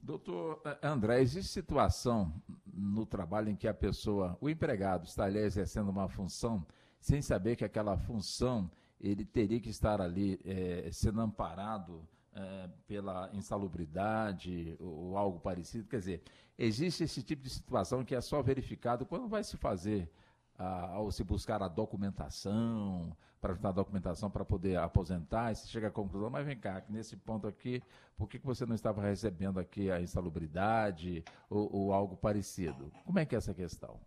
[0.00, 2.32] Doutor André, existe situação
[2.72, 6.64] no trabalho em que a pessoa, o empregado, está ali exercendo uma função
[7.00, 13.30] sem saber que aquela função ele teria que estar ali é, sendo amparado é, pela
[13.32, 15.88] insalubridade ou, ou, algo parecido.
[15.88, 16.22] Quer dizer,
[16.58, 20.10] existe esse tipo de situação que é só verificado quando vai se fazer,
[20.58, 25.86] ao se buscar a documentação, para juntar a documentação para poder aposentar, e se chega
[25.86, 27.80] à conclusão, mas vem cá, nesse ponto aqui,
[28.16, 32.92] por que, que você não estava recebendo aqui a insalubridade ou, ou algo parecido?
[33.04, 34.00] Como é que é essa questão?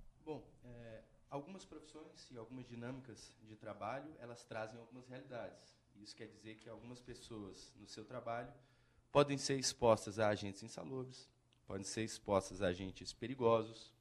[1.32, 5.74] Algumas profissões e algumas dinâmicas de trabalho, elas trazem algumas realidades.
[5.96, 8.54] Isso quer dizer que algumas pessoas no seu trabalho
[9.14, 11.30] podem ser expostas a agentes insalubres,
[11.66, 13.94] podem ser expostas a agentes perigosos.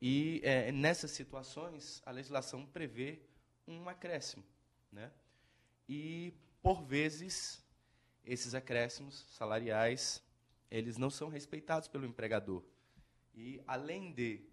[0.00, 3.20] E é, nessas situações, a legislação prevê
[3.66, 4.44] um acréscimo.
[4.92, 5.10] Né?
[5.88, 7.60] E, por vezes,
[8.24, 10.22] esses acréscimos salariais
[10.70, 12.62] eles não são respeitados pelo empregador.
[13.34, 14.51] E, além de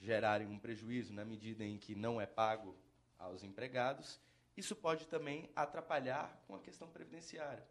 [0.00, 2.76] gerarem um prejuízo na medida em que não é pago
[3.18, 4.20] aos empregados,
[4.56, 7.66] isso pode também atrapalhar com a questão previdenciária.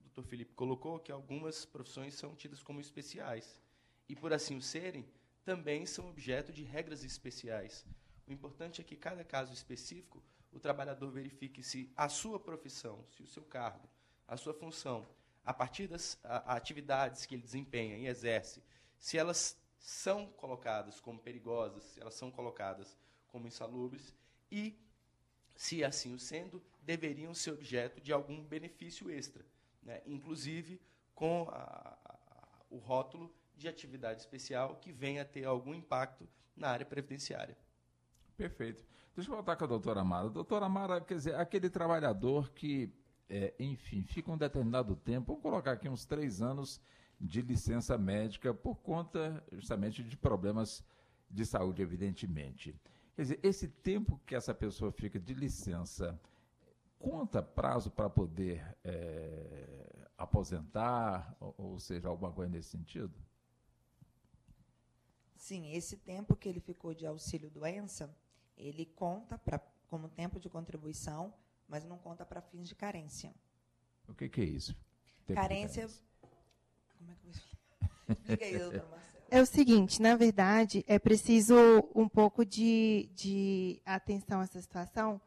[0.00, 3.60] O doutor Felipe colocou que algumas profissões são tidas como especiais.
[4.08, 5.06] E, por assim o serem,
[5.44, 7.84] também são objeto de regras especiais.
[8.26, 13.22] O importante é que, cada caso específico, o trabalhador verifique se a sua profissão, se
[13.22, 13.88] o seu cargo,
[14.26, 15.06] a sua função,
[15.44, 18.62] a partir das a, atividades que ele desempenha e exerce,
[18.98, 22.96] se elas são colocadas como perigosas, se elas são colocadas
[23.28, 24.14] como insalubres
[24.50, 24.78] e,
[25.54, 29.44] se assim o sendo, deveriam ser objeto de algum benefício extra,
[29.82, 30.02] né?
[30.06, 30.80] inclusive
[31.14, 36.68] com a, a, o rótulo de atividade especial que venha a ter algum impacto na
[36.68, 37.56] área previdenciária.
[38.36, 38.84] Perfeito.
[39.14, 40.30] Deixa eu voltar com a doutora Amara.
[40.30, 42.92] Doutora Amara, quer dizer, aquele trabalhador que,
[43.28, 46.80] é, enfim, fica um determinado tempo, vamos colocar aqui uns três anos
[47.20, 50.84] de licença médica por conta justamente de problemas
[51.30, 52.78] de saúde, evidentemente.
[53.14, 56.18] Quer dizer, esse tempo que essa pessoa fica de licença,
[56.98, 63.12] conta prazo para poder é, aposentar, ou, ou seja, alguma coisa nesse sentido?
[65.36, 68.14] Sim, esse tempo que ele ficou de auxílio doença,
[68.56, 71.34] ele conta pra, como tempo de contribuição,
[71.66, 73.34] mas não conta para fins de carência.
[74.08, 74.76] O que, que é isso?
[75.26, 75.88] Tempo carência.
[77.08, 77.88] Como é que eu vou explicar?
[78.08, 79.18] Explica aí, doutora Marcela.
[79.30, 81.54] É o seguinte, na verdade, é preciso
[81.94, 85.20] um pouco de, de atenção a essa situação,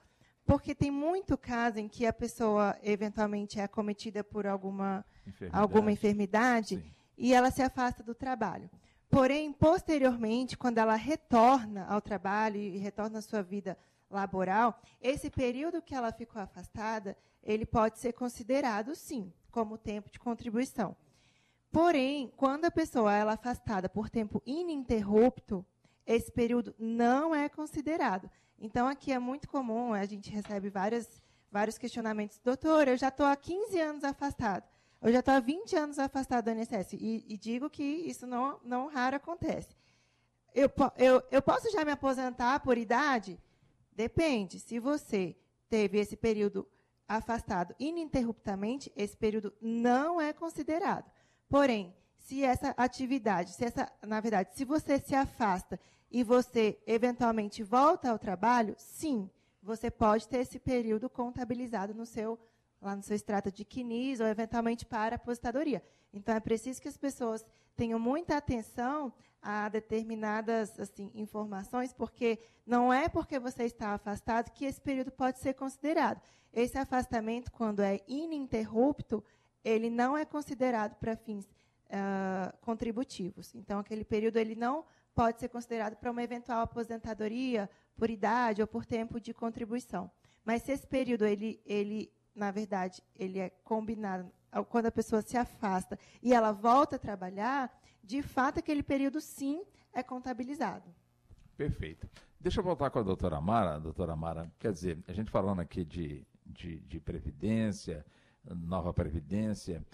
[0.46, 5.92] porque tem muito caso em que a pessoa eventualmente é acometida por alguma enfermidade, alguma
[5.92, 6.84] enfermidade
[7.16, 8.70] e ela se afasta do trabalho.
[9.08, 13.78] Porém, posteriormente, quando ela retorna ao trabalho e retorna à sua vida
[14.10, 20.20] laboral, esse período que ela ficou afastada, ele pode ser considerado, sim, como tempo de
[20.20, 20.96] contribuição.
[21.72, 25.66] Porém, quando a pessoa é afastada por tempo ininterrupto,
[26.06, 28.30] esse período não é considerado.
[28.60, 32.40] Então, aqui é muito comum, a gente recebe várias, vários questionamentos.
[32.44, 34.66] Doutor, eu já estou há 15 anos afastado.
[35.02, 38.60] Eu já estou há 20 anos afastado do INSS e, e, digo que isso não,
[38.64, 39.76] não raro acontece.
[40.54, 43.40] Eu, eu, eu posso já me aposentar por idade?
[43.94, 44.60] Depende.
[44.60, 45.36] Se você
[45.70, 46.68] teve esse período
[47.08, 51.10] afastado ininterruptamente, esse período não é considerado.
[51.52, 55.78] Porém, se essa atividade, se essa, na verdade, se você se afasta
[56.10, 59.30] e você eventualmente volta ao trabalho, sim,
[59.62, 62.40] você pode ter esse período contabilizado no seu
[62.82, 65.84] lá no seu extrato de CNIS ou eventualmente para a aposentadoria.
[66.14, 72.94] Então é preciso que as pessoas tenham muita atenção a determinadas assim, informações, porque não
[72.94, 76.22] é porque você está afastado que esse período pode ser considerado.
[76.54, 79.24] Esse afastamento, quando é ininterrupto,
[79.64, 83.54] ele não é considerado para fins uh, contributivos.
[83.56, 88.68] Então, aquele período ele não pode ser considerado para uma eventual aposentadoria por idade ou
[88.68, 90.10] por tempo de contribuição.
[90.44, 94.32] Mas se esse período ele, ele na verdade, ele é combinado
[94.70, 97.72] quando a pessoa se afasta e ela volta a trabalhar,
[98.04, 100.94] de fato, aquele período sim é contabilizado.
[101.56, 102.10] Perfeito.
[102.40, 103.80] Deixa eu voltar com a doutora Mara.
[103.80, 108.06] Doutora Mara, quer dizer, a gente falando aqui de, de, de previdência,
[108.46, 109.86] nova previdência.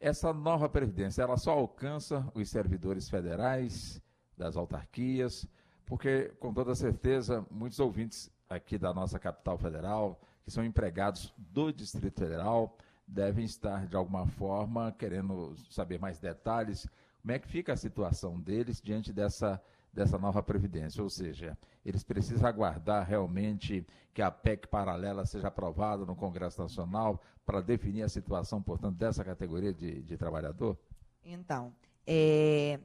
[0.00, 4.00] Essa nova previdência, ela só alcança os servidores federais,
[4.36, 5.46] das autarquias,
[5.84, 11.70] porque, com toda certeza, muitos ouvintes aqui da nossa capital federal que são empregados do
[11.70, 12.74] Distrito Federal,
[13.06, 16.88] devem estar, de alguma forma, querendo saber mais detalhes.
[17.20, 19.60] Como é que fica a situação deles diante dessa,
[19.98, 21.02] dessa nova Previdência?
[21.02, 27.20] Ou seja, eles precisam aguardar realmente que a PEC paralela seja aprovada no Congresso Nacional
[27.44, 30.78] para definir a situação, portanto, dessa categoria de, de trabalhador?
[31.24, 31.74] Então,
[32.06, 32.80] é,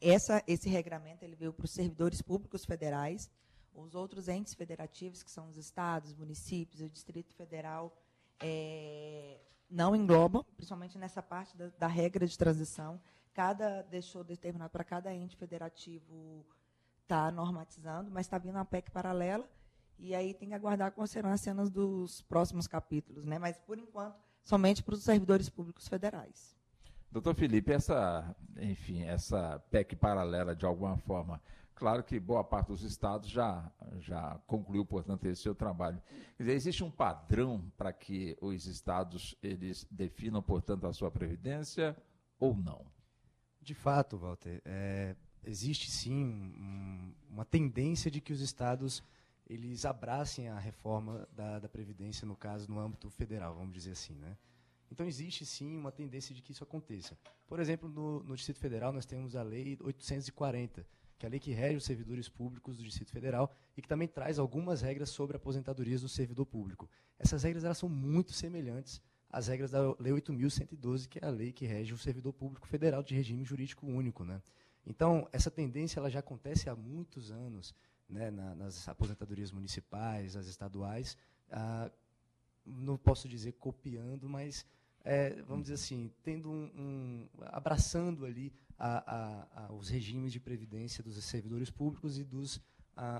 [0.00, 3.30] essa, esse regramento ele veio para os servidores públicos federais,
[3.74, 7.96] os outros entes federativos, que são os estados, municípios, o Distrito Federal,
[8.40, 9.38] é,
[9.70, 13.00] não englobam, principalmente nessa parte da, da, regra de transição.
[13.38, 16.44] Cada deixou determinado para cada ente federativo
[17.04, 19.48] está normatizando, mas está vindo uma PEC paralela
[19.96, 23.38] e aí tem que aguardar quais serão as cenas dos próximos capítulos, né?
[23.38, 26.56] Mas por enquanto somente para os servidores públicos federais.
[27.12, 31.40] Doutor Felipe, essa, enfim, essa PEC paralela de alguma forma
[31.76, 33.70] Claro que boa parte dos estados já,
[34.00, 36.02] já concluiu, portanto, esse seu trabalho.
[36.36, 41.96] Quer dizer, existe um padrão para que os estados eles definam, portanto, a sua previdência
[42.40, 42.97] ou não?
[43.68, 45.14] De fato, Walter, é,
[45.44, 49.04] existe sim um, uma tendência de que os estados
[49.46, 54.14] eles abracem a reforma da, da Previdência, no caso, no âmbito federal, vamos dizer assim.
[54.14, 54.38] Né?
[54.90, 57.14] Então, existe sim uma tendência de que isso aconteça.
[57.46, 60.86] Por exemplo, no, no Distrito Federal, nós temos a Lei 840,
[61.18, 64.08] que é a lei que rege os servidores públicos do Distrito Federal e que também
[64.08, 66.88] traz algumas regras sobre aposentadorias do servidor público.
[67.18, 71.52] Essas regras elas são muito semelhantes às regras da Lei 8.112, que é a lei
[71.52, 74.24] que rege o servidor público federal de regime jurídico único.
[74.24, 74.40] Né?
[74.86, 77.74] Então, essa tendência ela já acontece há muitos anos
[78.08, 81.16] né, na, nas aposentadorias municipais, as estaduais.
[81.50, 81.90] Ah,
[82.64, 84.64] não posso dizer copiando, mas
[85.04, 90.40] é, vamos dizer assim, tendo um, um abraçando ali a, a, a, os regimes de
[90.40, 92.60] previdência dos servidores públicos e dos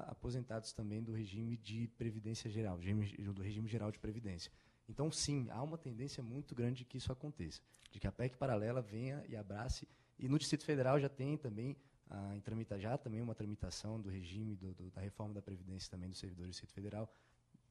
[0.09, 4.51] aposentados também do regime de previdência geral, do regime geral de previdência.
[4.89, 7.61] Então, sim, há uma tendência muito grande de que isso aconteça,
[7.91, 9.86] de que a PEC paralela venha e abrace.
[10.18, 11.76] E no Distrito Federal já tem também,
[12.09, 15.91] ah, em tramita, já também uma tramitação do regime do, do, da reforma da Previdência
[15.91, 17.12] também dos servidores do Distrito Federal.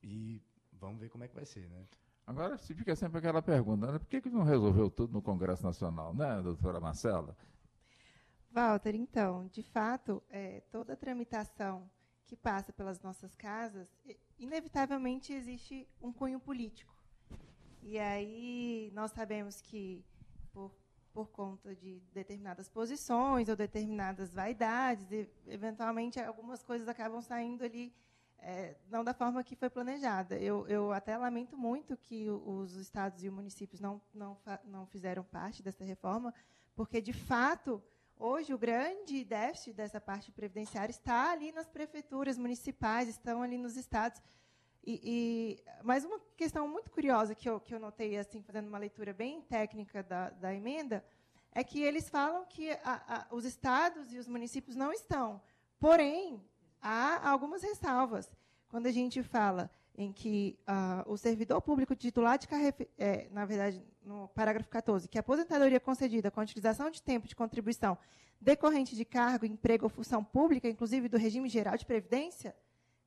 [0.03, 0.41] E
[0.71, 1.85] vamos ver como é que vai ser, né?
[2.27, 3.97] Agora se fica sempre aquela pergunta, né?
[3.97, 7.37] por que, que não resolveu tudo no Congresso Nacional, né, doutora Marcela?
[8.51, 11.89] Walter, então, de fato, é, toda a tramitação
[12.25, 13.87] que passa pelas nossas casas,
[14.37, 16.96] inevitavelmente existe um cunho político.
[17.89, 20.03] E aí nós sabemos que,
[20.51, 20.75] por,
[21.13, 27.93] por conta de determinadas posições ou determinadas vaidades, e, eventualmente algumas coisas acabam saindo ali
[28.39, 30.35] é, não da forma que foi planejada.
[30.35, 35.23] Eu, eu até lamento muito que os estados e os municípios não, não, não fizeram
[35.23, 36.33] parte dessa reforma,
[36.75, 37.81] porque, de fato,
[38.17, 43.77] hoje o grande déficit dessa parte previdenciária está ali nas prefeituras municipais, estão ali nos
[43.77, 44.21] estados.
[44.85, 48.77] E, e, mas uma questão muito curiosa que eu, que eu notei, assim, fazendo uma
[48.77, 51.03] leitura bem técnica da, da emenda,
[51.51, 55.41] é que eles falam que a, a, os estados e os municípios não estão.
[55.79, 56.41] Porém,
[56.81, 58.31] há algumas ressalvas.
[58.69, 63.45] Quando a gente fala em que uh, o servidor público titular de carreira, é, na
[63.45, 67.97] verdade, no parágrafo 14, que a aposentadoria concedida com a utilização de tempo de contribuição
[68.39, 72.55] decorrente de cargo, emprego ou função pública, inclusive do regime geral de previdência,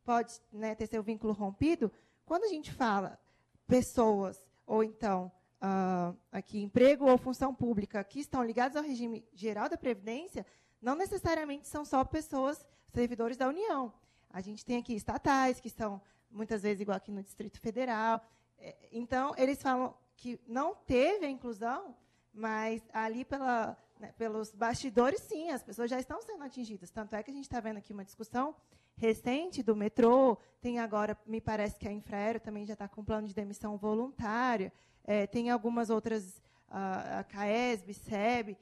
[0.05, 1.91] pode né, ter seu vínculo rompido.
[2.25, 3.19] Quando a gente fala
[3.67, 5.31] pessoas, ou então,
[5.61, 10.45] uh, aqui, emprego ou função pública, que estão ligados ao regime geral da Previdência,
[10.81, 13.93] não necessariamente são só pessoas servidores da União.
[14.31, 18.25] A gente tem aqui estatais, que são muitas vezes igual aqui no Distrito Federal.
[18.59, 21.97] É, então, eles falam que não teve a inclusão,
[22.33, 26.91] mas ali pela, né, pelos bastidores, sim, as pessoas já estão sendo atingidas.
[26.91, 28.55] Tanto é que a gente está vendo aqui uma discussão
[29.01, 33.27] recente do metrô, tem agora, me parece que a Infraero também já está com plano
[33.27, 34.71] de demissão voluntária,
[35.05, 38.59] é, tem algumas outras, a, a CAESB, SEB,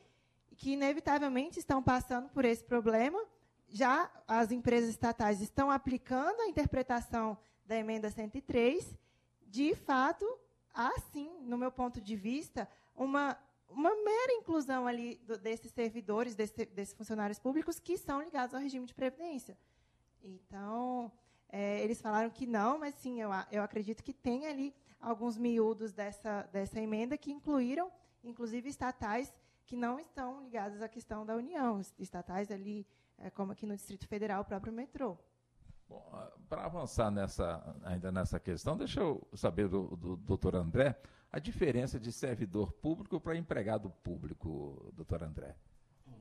[0.56, 3.18] que inevitavelmente estão passando por esse problema,
[3.68, 7.36] já as empresas estatais estão aplicando a interpretação
[7.66, 8.96] da emenda 103,
[9.48, 10.24] de fato,
[10.72, 13.36] há sim, no meu ponto de vista, uma,
[13.68, 18.60] uma mera inclusão ali do, desses servidores, desse, desses funcionários públicos que são ligados ao
[18.60, 19.58] regime de previdência.
[20.22, 21.10] Então,
[21.48, 25.92] é, eles falaram que não, mas sim, eu, eu acredito que tem ali alguns miúdos
[25.92, 27.90] dessa, dessa emenda que incluíram,
[28.22, 29.32] inclusive, estatais
[29.64, 32.86] que não estão ligados à questão da União, estatais ali
[33.18, 35.18] é, como aqui no Distrito Federal, o próprio metrô.
[35.90, 40.98] Ah, Para avançar nessa, ainda nessa questão, deixa eu saber do, do doutor André
[41.30, 45.54] a diferença de servidor público para empregado público, doutor André.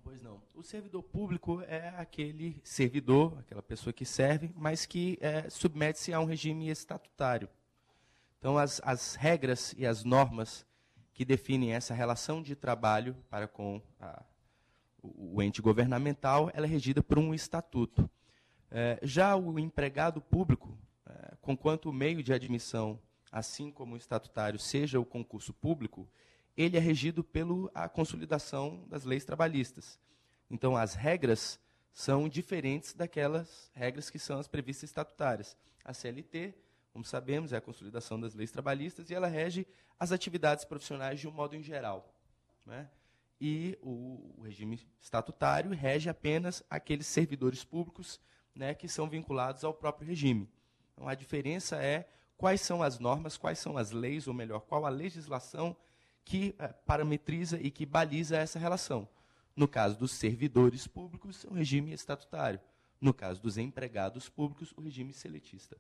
[0.08, 0.42] Pois não.
[0.56, 6.20] O servidor público é aquele servidor, aquela pessoa que serve, mas que é, submete-se a
[6.22, 7.50] um regime estatutário.
[8.40, 10.66] Então, as, as regras e as normas
[11.14, 14.24] que definem essa relação de trabalho para com a,
[15.04, 18.10] o, ente governamental, ela é regida por um estatuto.
[18.72, 22.98] É, já o empregado público, é, conquanto o meio de admissão,
[23.30, 26.08] assim como o estatutário, seja o concurso público,
[26.58, 30.00] ele é regido pela consolidação das leis trabalhistas.
[30.50, 31.60] Então, as regras
[31.94, 35.56] são diferentes daquelas regras que são as previstas estatutárias.
[35.86, 36.54] A CLT,
[36.92, 39.68] como sabemos, é a consolidação das leis trabalhistas e ela rege
[40.00, 42.14] as atividades profissionais de um modo em geral.
[42.66, 42.90] Né?
[43.40, 48.20] e o, o regime estatutário rege apenas aqueles servidores públicos
[48.54, 50.50] né, que são vinculados ao próprio regime.
[50.94, 54.86] Então, a diferença é quais são as normas, quais são as leis, ou melhor, qual
[54.86, 55.76] a legislação
[56.28, 59.08] que é, parametriza e que baliza essa relação.
[59.56, 62.60] No caso dos servidores públicos, o regime estatutário.
[63.00, 65.78] No caso dos empregados públicos, o regime seletista.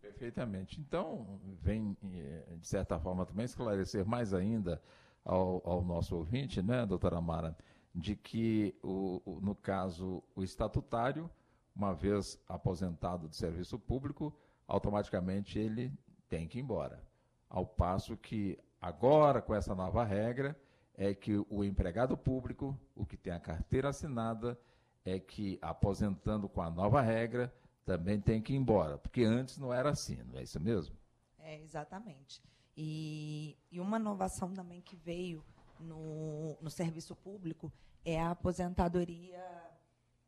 [0.00, 0.80] Perfeitamente.
[0.80, 4.82] Então, vem, eh, de certa forma, também esclarecer mais ainda
[5.24, 7.56] ao, ao nosso ouvinte, né, doutora Mara,
[7.94, 11.30] de que, o, o, no caso, o estatutário,
[11.74, 15.92] uma vez aposentado do serviço público, automaticamente ele
[16.28, 17.00] tem que ir embora.
[17.48, 20.58] Ao passo que agora, com essa nova regra,
[20.94, 24.58] é que o empregado público, o que tem a carteira assinada,
[25.04, 27.52] é que aposentando com a nova regra,
[27.84, 30.94] também tem que ir embora, porque antes não era assim, não é isso mesmo?
[31.38, 32.42] É, exatamente.
[32.76, 35.42] E, e uma inovação também que veio
[35.80, 37.72] no, no serviço público
[38.04, 39.42] é a aposentadoria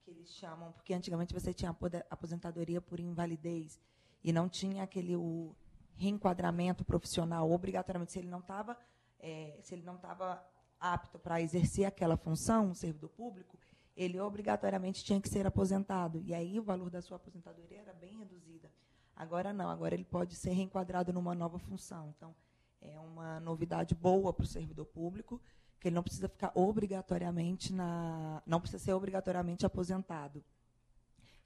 [0.02, 1.76] que eles chamam, porque antigamente você tinha
[2.08, 3.78] aposentadoria por invalidez
[4.24, 5.54] e não tinha aquele o
[6.00, 8.76] reenquadramento profissional obrigatoriamente se ele não estava
[9.18, 10.42] é, se ele não estava
[10.80, 13.58] apto para exercer aquela função, um servidor público,
[13.94, 16.22] ele obrigatoriamente tinha que ser aposentado.
[16.22, 18.70] E aí o valor da sua aposentadoria era bem reduzida.
[19.14, 22.14] Agora não, agora ele pode ser reenquadrado numa nova função.
[22.16, 22.34] Então,
[22.80, 25.38] é uma novidade boa para o servidor público,
[25.78, 28.42] que ele não precisa ficar obrigatoriamente na.
[28.46, 30.42] não precisa ser obrigatoriamente aposentado.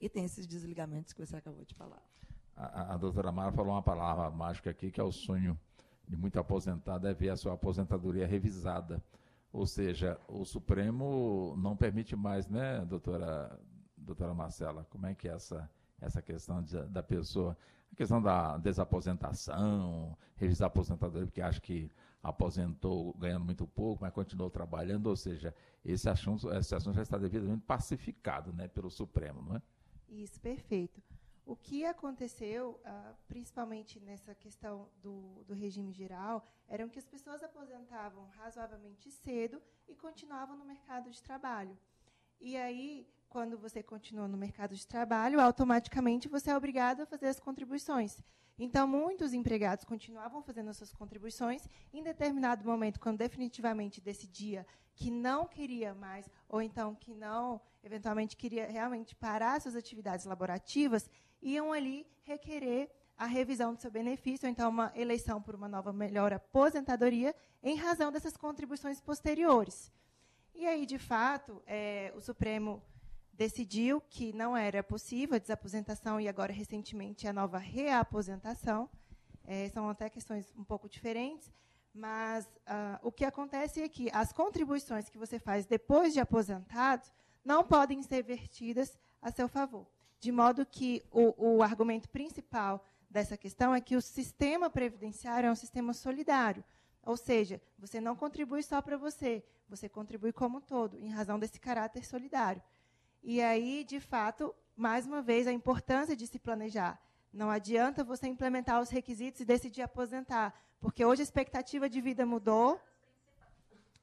[0.01, 2.03] E tem esses desligamentos que você acabou de falar.
[2.57, 5.59] A, a doutora Mara falou uma palavra mágica aqui, que é o sonho
[6.07, 9.03] de muito aposentado, é ver a sua aposentadoria revisada.
[9.53, 13.59] Ou seja, o Supremo não permite mais, né, doutora,
[13.97, 14.87] doutora Marcela?
[14.91, 17.57] Como é que é essa, essa questão de, da pessoa?
[17.93, 21.91] A questão da desaposentação, revisar a aposentadoria, porque acha que
[22.21, 27.19] aposentou ganhando muito pouco, mas continuou trabalhando, ou seja, esse assunto, esse assunto já está
[27.19, 29.63] devidamente pacificado né, pelo Supremo, não é?
[30.09, 31.01] Isso, perfeito.
[31.47, 37.43] O que aconteceu, uh, principalmente nessa questão do, do regime geral, eram que as pessoas
[37.43, 41.79] aposentavam razoavelmente cedo e continuavam no mercado de trabalho.
[42.41, 47.27] E aí, quando você continua no mercado de trabalho, automaticamente você é obrigado a fazer
[47.27, 48.23] as contribuições.
[48.59, 51.69] Então, muitos empregados continuavam fazendo as suas contribuições.
[51.93, 54.65] Em determinado momento, quando definitivamente decidia
[54.95, 61.11] que não queria mais, ou então que não, eventualmente, queria realmente parar suas atividades laborativas,
[61.45, 65.93] iam ali requerer a revisão do seu benefício, ou então uma eleição por uma nova
[65.93, 69.93] melhor aposentadoria, em razão dessas contribuições posteriores.
[70.55, 72.83] E aí, de fato, é, o Supremo
[73.33, 78.89] decidiu que não era possível a desaposentação e agora, recentemente, a nova reaposentação.
[79.47, 81.53] É, são até questões um pouco diferentes,
[81.93, 87.07] mas ah, o que acontece é que as contribuições que você faz depois de aposentado
[87.45, 89.87] não podem ser vertidas a seu favor.
[90.21, 95.51] De modo que o, o argumento principal dessa questão é que o sistema previdenciário é
[95.51, 96.65] um sistema solidário.
[97.05, 101.39] Ou seja, você não contribui só para você, você contribui como um todo, em razão
[101.39, 102.63] desse caráter solidário.
[103.23, 107.01] E aí, de fato, mais uma vez, a importância de se planejar.
[107.33, 112.25] Não adianta você implementar os requisitos e decidir aposentar, porque hoje a expectativa de vida
[112.25, 112.81] mudou.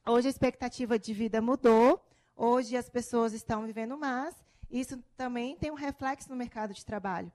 [0.06, 2.02] Hoje a expectativa de vida mudou.
[2.36, 4.34] Hoje as pessoas estão vivendo mais
[4.72, 7.30] isso também tem um reflexo no mercado de trabalho.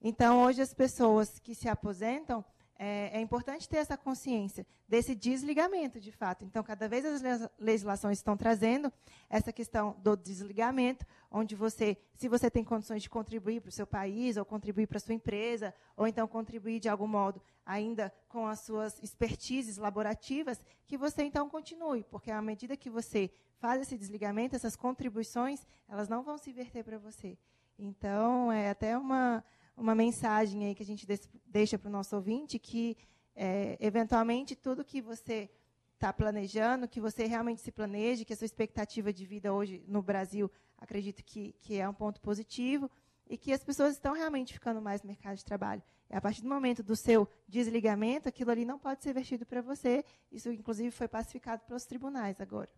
[0.00, 2.44] Então, hoje, as pessoas que se aposentam,
[2.78, 6.44] é, é, importante ter essa consciência desse desligamento, de fato.
[6.44, 8.92] Então, cada vez as legislações estão trazendo
[9.28, 13.86] essa questão do desligamento, onde você, se você tem condições de contribuir para o seu
[13.86, 18.46] país, ou contribuir para a sua empresa, ou então contribuir de algum modo ainda com
[18.46, 23.30] as suas expertises laborativas, que você então continue, porque à medida que você
[23.60, 27.36] faz esse desligamento, essas contribuições, elas não vão se verter para você.
[27.78, 29.44] Então, é até uma,
[29.76, 31.06] uma mensagem aí que a gente
[31.46, 32.96] deixa para o nosso ouvinte que,
[33.34, 35.48] é, eventualmente, tudo que você
[35.94, 40.00] está planejando, que você realmente se planeje, que a sua expectativa de vida hoje no
[40.00, 42.90] Brasil, acredito que, que é um ponto positivo,
[43.28, 45.82] e que as pessoas estão realmente ficando mais no mercado de trabalho.
[46.10, 49.60] E a partir do momento do seu desligamento, aquilo ali não pode ser vertido para
[49.60, 50.04] você.
[50.32, 52.70] Isso, inclusive, foi pacificado pelos tribunais agora.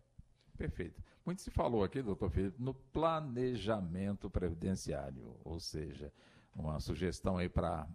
[0.61, 1.03] Perfeito.
[1.25, 6.11] Muito se falou aqui, doutor Felipe, no planejamento previdenciário, ou seja,
[6.55, 7.87] uma sugestão aí para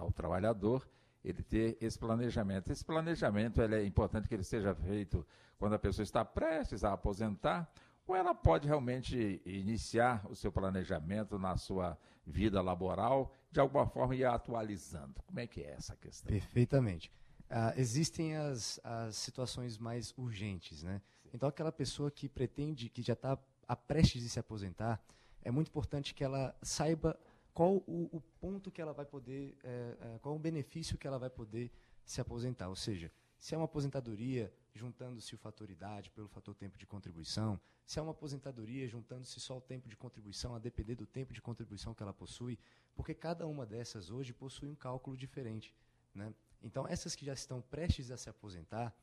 [0.00, 0.88] o trabalhador
[1.24, 2.70] ele ter esse planejamento.
[2.70, 5.26] Esse planejamento é importante que ele seja feito
[5.58, 7.70] quando a pessoa está prestes a aposentar,
[8.06, 11.96] ou ela pode realmente iniciar o seu planejamento na sua
[12.26, 15.22] vida laboral, de alguma forma ir atualizando.
[15.26, 16.30] Como é que é essa questão?
[16.30, 17.10] Perfeitamente.
[17.50, 21.00] Uh, existem as, as situações mais urgentes, né?
[21.34, 25.04] Então, aquela pessoa que pretende, que já está a prestes de se aposentar,
[25.42, 27.18] é muito importante que ela saiba
[27.52, 31.18] qual o, o ponto que ela vai poder, é, é, qual o benefício que ela
[31.18, 31.72] vai poder
[32.06, 32.68] se aposentar.
[32.68, 37.60] Ou seja, se é uma aposentadoria juntando-se o fator idade pelo fator tempo de contribuição,
[37.84, 41.42] se é uma aposentadoria juntando-se só o tempo de contribuição, a depender do tempo de
[41.42, 42.56] contribuição que ela possui,
[42.94, 45.74] porque cada uma dessas hoje possui um cálculo diferente.
[46.14, 46.32] Né?
[46.62, 48.94] Então, essas que já estão prestes a se aposentar,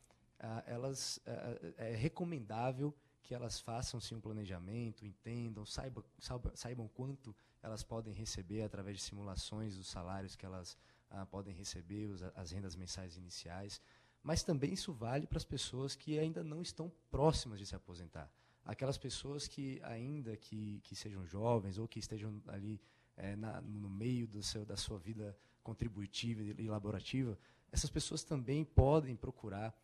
[0.42, 1.30] ah, elas, ah,
[1.78, 7.84] ah, é recomendável que elas façam sim um planejamento, entendam, saibam, saibam, saibam quanto elas
[7.84, 10.76] podem receber através de simulações dos salários que elas
[11.08, 13.80] ah, podem receber, os, as rendas mensais iniciais.
[14.22, 18.30] Mas também isso vale para as pessoas que ainda não estão próximas de se aposentar.
[18.64, 22.80] Aquelas pessoas que ainda que, que sejam jovens ou que estejam ali
[23.16, 27.38] é, na, no meio do seu, da sua vida contributiva e laborativa,
[27.70, 29.74] essas pessoas também podem procurar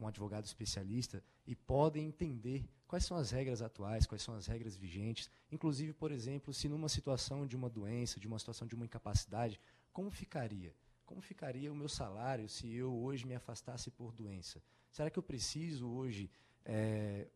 [0.00, 4.76] um advogado especialista e podem entender quais são as regras atuais, quais são as regras
[4.76, 5.30] vigentes.
[5.50, 9.60] Inclusive, por exemplo, se numa situação de uma doença, de uma situação de uma incapacidade,
[9.92, 10.74] como ficaria?
[11.04, 14.62] Como ficaria o meu salário se eu hoje me afastasse por doença?
[14.90, 16.30] Será que eu preciso hoje
[16.64, 17.28] é,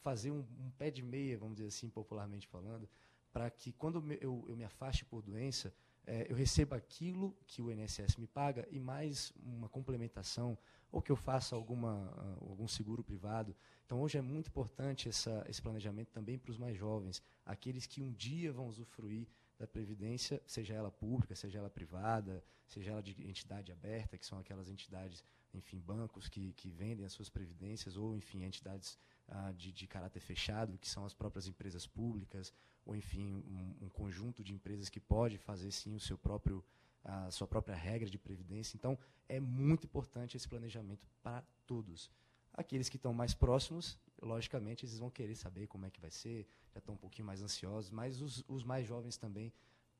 [0.00, 2.88] fazer um, um, pé de meia, vamos dizer assim, popularmente falando,
[3.32, 5.72] para que quando eu, eu, me afaste por doença,
[6.06, 10.58] é, eu receba aquilo que o INSS me paga e mais uma complementação,
[10.90, 13.54] ou que eu faça alguma, uh, algum seguro privado.
[13.86, 18.02] Então, hoje é muito importante essa, esse planejamento também para os mais jovens, aqueles que
[18.02, 19.28] um dia vão usufruir
[19.58, 24.38] da Previdência, seja ela pública, seja ela privada, seja ela de entidade aberta, que são
[24.38, 25.22] aquelas entidades,
[25.52, 28.98] enfim, bancos que, que vendem as suas previdências, ou, enfim, entidades
[29.30, 32.52] ah, de, de caráter fechado, que são as próprias empresas públicas,
[32.84, 36.64] ou, enfim, um, um conjunto de empresas que pode fazer, sim, o seu próprio
[37.02, 38.76] a sua própria regra de previdência.
[38.76, 42.10] Então, é muito importante esse planejamento para todos.
[42.52, 46.46] Aqueles que estão mais próximos, logicamente, eles vão querer saber como é que vai ser,
[46.72, 49.52] já estão um pouquinho mais ansiosos, mas os, os mais jovens também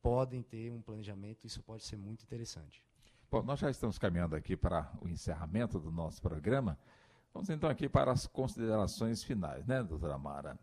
[0.02, 2.84] podem ter um planejamento, isso pode ser muito interessante.
[3.30, 6.76] Bom, nós já estamos caminhando aqui para o encerramento do nosso programa.
[7.32, 10.58] Vamos então aqui para as considerações finais, né, doutora Mara?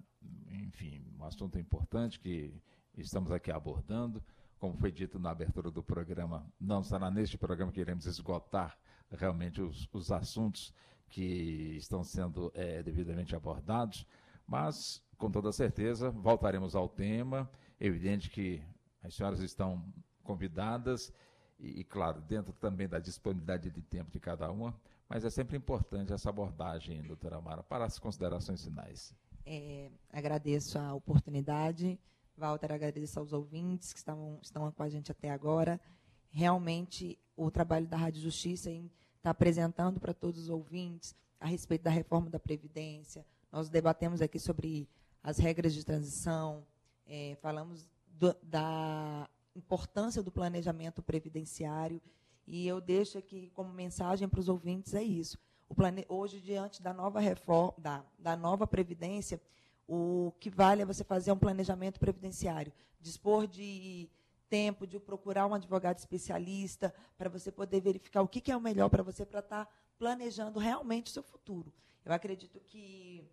[0.51, 2.53] Enfim, um assunto importante que
[2.97, 4.23] estamos aqui abordando
[4.59, 8.77] como foi dito na abertura do programa, não será neste programa que iremos esgotar
[9.11, 10.73] realmente os, os assuntos
[11.09, 14.05] que estão sendo é, devidamente abordados,
[14.45, 17.49] mas com toda certeza voltaremos ao tema.
[17.79, 18.61] É evidente que
[19.03, 19.85] as senhoras estão
[20.23, 21.13] convidadas
[21.59, 24.75] e, e, claro, dentro também da disponibilidade de tempo de cada uma,
[25.09, 29.13] mas é sempre importante essa abordagem, doutora Mara, para as considerações finais.
[29.45, 31.99] É, agradeço a oportunidade
[32.37, 35.81] Walter, agradeço aos ouvintes que estão, estão com a gente até agora.
[36.29, 41.89] Realmente, o trabalho da Rádio Justiça está apresentando para todos os ouvintes a respeito da
[41.89, 43.25] reforma da Previdência.
[43.51, 44.87] Nós debatemos aqui sobre
[45.23, 46.63] as regras de transição,
[47.07, 51.99] é, falamos do, da importância do planejamento previdenciário.
[52.47, 55.37] E eu deixo aqui como mensagem para os ouvintes é isso.
[55.75, 56.05] Plane...
[56.07, 59.41] Hoje, diante da nova reforma, da, da nova Previdência,
[59.85, 62.71] o que vale é você fazer um planejamento previdenciário,
[63.01, 64.09] dispor de
[64.49, 68.61] tempo de procurar um advogado especialista para você poder verificar o que, que é o
[68.61, 71.73] melhor para você para estar tá planejando realmente o seu futuro.
[72.05, 73.25] Eu acredito que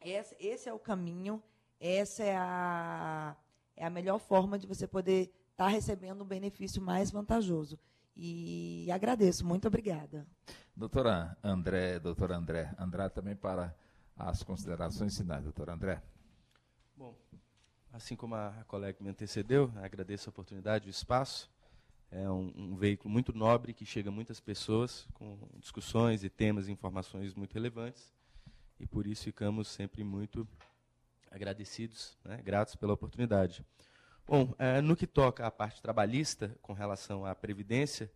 [0.00, 1.42] esse, é o caminho,
[1.78, 3.36] essa é a,
[3.76, 7.78] é a melhor forma de você poder estar tá recebendo um benefício mais vantajoso.
[8.16, 10.26] E agradeço, muito obrigada.
[10.76, 13.74] Doutora André, doutora André, André também para
[14.16, 16.02] as considerações finais, doutor André.
[16.96, 17.16] Bom,
[17.92, 21.50] assim como a colega que me antecedeu, agradeço a oportunidade, o espaço.
[22.10, 26.68] É um, um, veículo muito nobre que chega a muitas pessoas com discussões e temas
[26.68, 28.12] e informações muito relevantes.
[28.78, 30.46] E por isso ficamos sempre muito
[31.30, 33.64] agradecidos, né, gratos pela oportunidade.
[34.26, 38.10] Bom, é, no que toca à parte trabalhista, com relação à Previdência,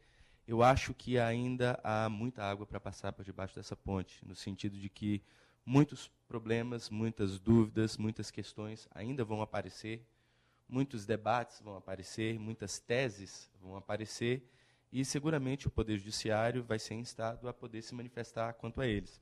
[0.46, 4.78] eu acho que ainda há muita água para passar por debaixo dessa ponte, no sentido
[4.78, 5.20] de que
[5.64, 10.06] muitos problemas, muitas dúvidas, muitas questões ainda vão aparecer,
[10.68, 14.48] muitos debates vão aparecer, muitas teses vão aparecer,
[14.92, 19.20] e seguramente o Poder Judiciário vai ser instado a poder se manifestar quanto a eles.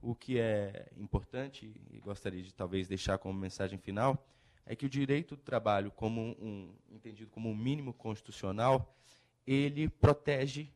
[0.00, 4.24] O que é importante, e gostaria de talvez deixar como mensagem final,
[4.66, 8.94] é que o direito do trabalho, como um, entendido como um mínimo constitucional,
[9.46, 10.72] ele protege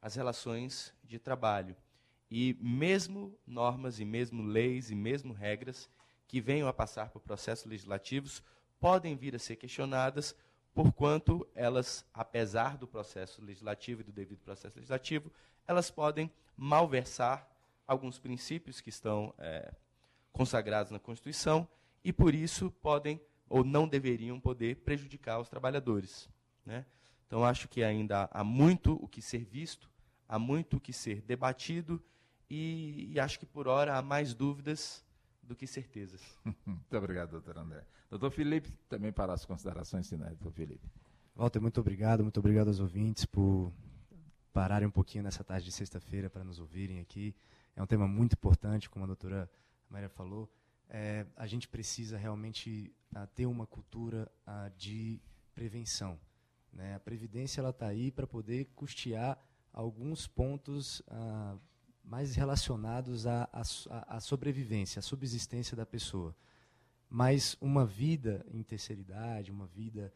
[0.00, 1.76] as relações de trabalho.
[2.30, 5.88] E mesmo normas, e mesmo leis, e mesmo regras
[6.26, 8.42] que venham a passar por processos legislativos
[8.80, 10.34] podem vir a ser questionadas,
[10.74, 15.32] porquanto elas, apesar do processo legislativo e do devido processo legislativo,
[15.66, 17.48] elas podem malversar
[17.86, 19.72] alguns princípios que estão é,
[20.32, 21.68] consagrados na Constituição
[22.06, 26.28] e, por isso, podem ou não deveriam poder prejudicar os trabalhadores.
[26.64, 26.86] Né?
[27.26, 29.90] Então, acho que ainda há muito o que ser visto,
[30.28, 32.00] há muito o que ser debatido
[32.48, 35.04] e, e, acho que por hora há mais dúvidas
[35.42, 36.22] do que certezas.
[36.64, 37.84] muito obrigado, doutor André.
[38.08, 40.88] Doutor Felipe, também para as considerações finais, doutor Felipe.
[41.34, 43.72] Walter, muito obrigado, muito obrigado aos ouvintes por
[44.52, 47.34] pararem um pouquinho nessa tarde de sexta-feira para nos ouvirem aqui.
[47.74, 49.50] É um tema muito importante, como a doutora
[49.90, 50.48] Maria falou,
[50.88, 55.20] é, a gente precisa realmente uh, ter uma cultura uh, de
[55.54, 56.18] prevenção.
[56.72, 56.94] Né?
[56.94, 59.38] A Previdência está aí para poder custear
[59.72, 61.60] alguns pontos uh,
[62.04, 63.48] mais relacionados à,
[64.20, 66.36] sobrevivência, à subsistência da pessoa.
[67.10, 70.12] Mas uma vida em terceira idade, uma vida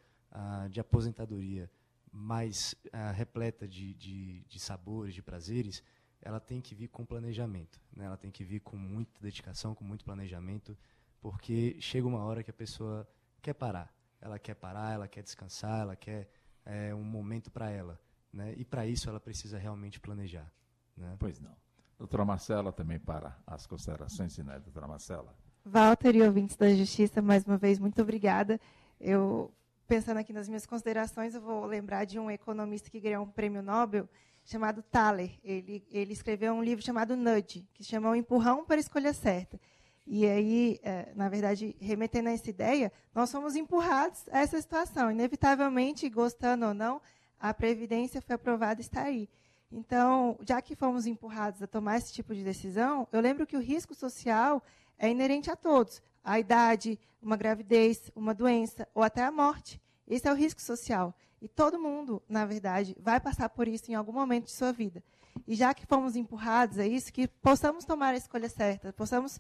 [0.71, 1.69] de aposentadoria
[2.13, 2.77] mais
[3.17, 5.83] repleta de, de, de sabores, de prazeres,
[6.23, 8.05] ela tem que vir com planejamento, né?
[8.05, 10.77] ela tem que vir com muita dedicação, com muito planejamento,
[11.21, 13.09] porque chega uma hora que a pessoa
[13.41, 16.31] quer parar, ela quer parar, ela quer descansar, ela quer
[16.65, 17.99] é, um momento para ela,
[18.33, 18.55] né?
[18.57, 20.51] e para isso ela precisa realmente planejar.
[20.97, 21.17] Né?
[21.19, 21.57] Pois não.
[21.99, 25.35] Doutora Marcela, também para as considerações finais, doutora Marcela.
[25.65, 28.59] Walter e ouvintes da Justiça, mais uma vez, muito obrigada.
[28.99, 29.53] Eu,
[29.87, 33.63] pensando aqui nas minhas considerações, eu vou lembrar de um economista que ganhou um prêmio
[33.63, 34.09] Nobel,
[34.45, 35.33] chamado Thaler.
[35.45, 39.13] Ele, ele escreveu um livro chamado Nudge, que se chama O Empurrão para a Escolha
[39.13, 39.61] Certa.
[40.07, 45.11] E aí, é, na verdade, remetendo a essa ideia, nós fomos empurrados a essa situação.
[45.11, 47.01] Inevitavelmente, gostando ou não,
[47.39, 49.29] a Previdência foi aprovada e está aí.
[49.71, 53.61] Então, já que fomos empurrados a tomar esse tipo de decisão, eu lembro que o
[53.61, 54.61] risco social
[54.99, 56.03] é inerente a todos.
[56.25, 59.81] A idade, uma gravidez, uma doença ou até a morte.
[60.11, 61.15] Esse é o risco social.
[61.41, 65.03] E todo mundo, na verdade, vai passar por isso em algum momento de sua vida.
[65.47, 69.39] E já que fomos empurrados a isso, que possamos tomar a escolha certa, possamos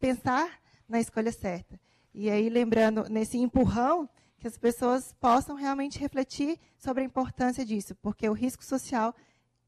[0.00, 0.58] pensar
[0.88, 1.78] na escolha certa.
[2.14, 4.08] E aí, lembrando, nesse empurrão,
[4.38, 9.14] que as pessoas possam realmente refletir sobre a importância disso, porque o risco social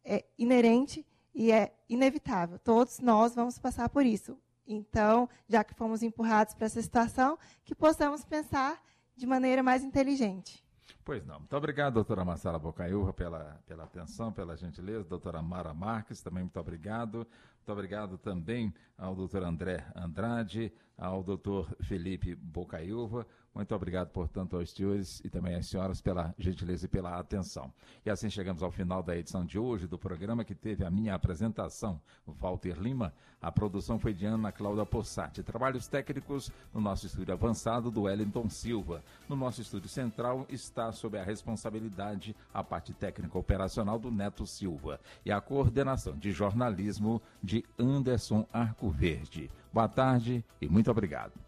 [0.02, 2.58] é inerente e é inevitável.
[2.58, 4.38] Todos nós vamos passar por isso.
[4.66, 8.82] Então, já que fomos empurrados para essa situação, que possamos pensar
[9.18, 10.64] de maneira mais inteligente.
[11.04, 11.38] Pois não.
[11.38, 15.04] Muito obrigado, doutora Marcela Bocaiúva, pela, pela atenção, pela gentileza.
[15.04, 17.26] Doutora Mara Marques, também muito obrigado.
[17.56, 23.26] Muito obrigado também ao doutor André Andrade, ao doutor Felipe Bocaiúva.
[23.58, 27.72] Muito obrigado, portanto, aos senhores e também às senhoras pela gentileza e pela atenção.
[28.06, 31.12] E assim chegamos ao final da edição de hoje do programa que teve a minha
[31.12, 33.12] apresentação, Walter Lima.
[33.42, 35.42] A produção foi de Ana Cláudia Possati.
[35.42, 39.02] Trabalhos técnicos no nosso estúdio avançado do Wellington Silva.
[39.28, 45.00] No nosso estúdio central está sob a responsabilidade a parte técnica operacional do Neto Silva
[45.26, 49.50] e a coordenação de jornalismo de Anderson Arcoverde.
[49.72, 51.47] Boa tarde e muito obrigado.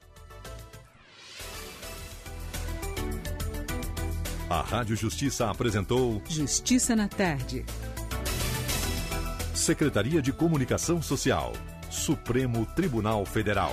[4.51, 7.65] A Rádio Justiça apresentou Justiça na Tarde.
[9.55, 11.53] Secretaria de Comunicação Social,
[11.89, 13.73] Supremo Tribunal Federal.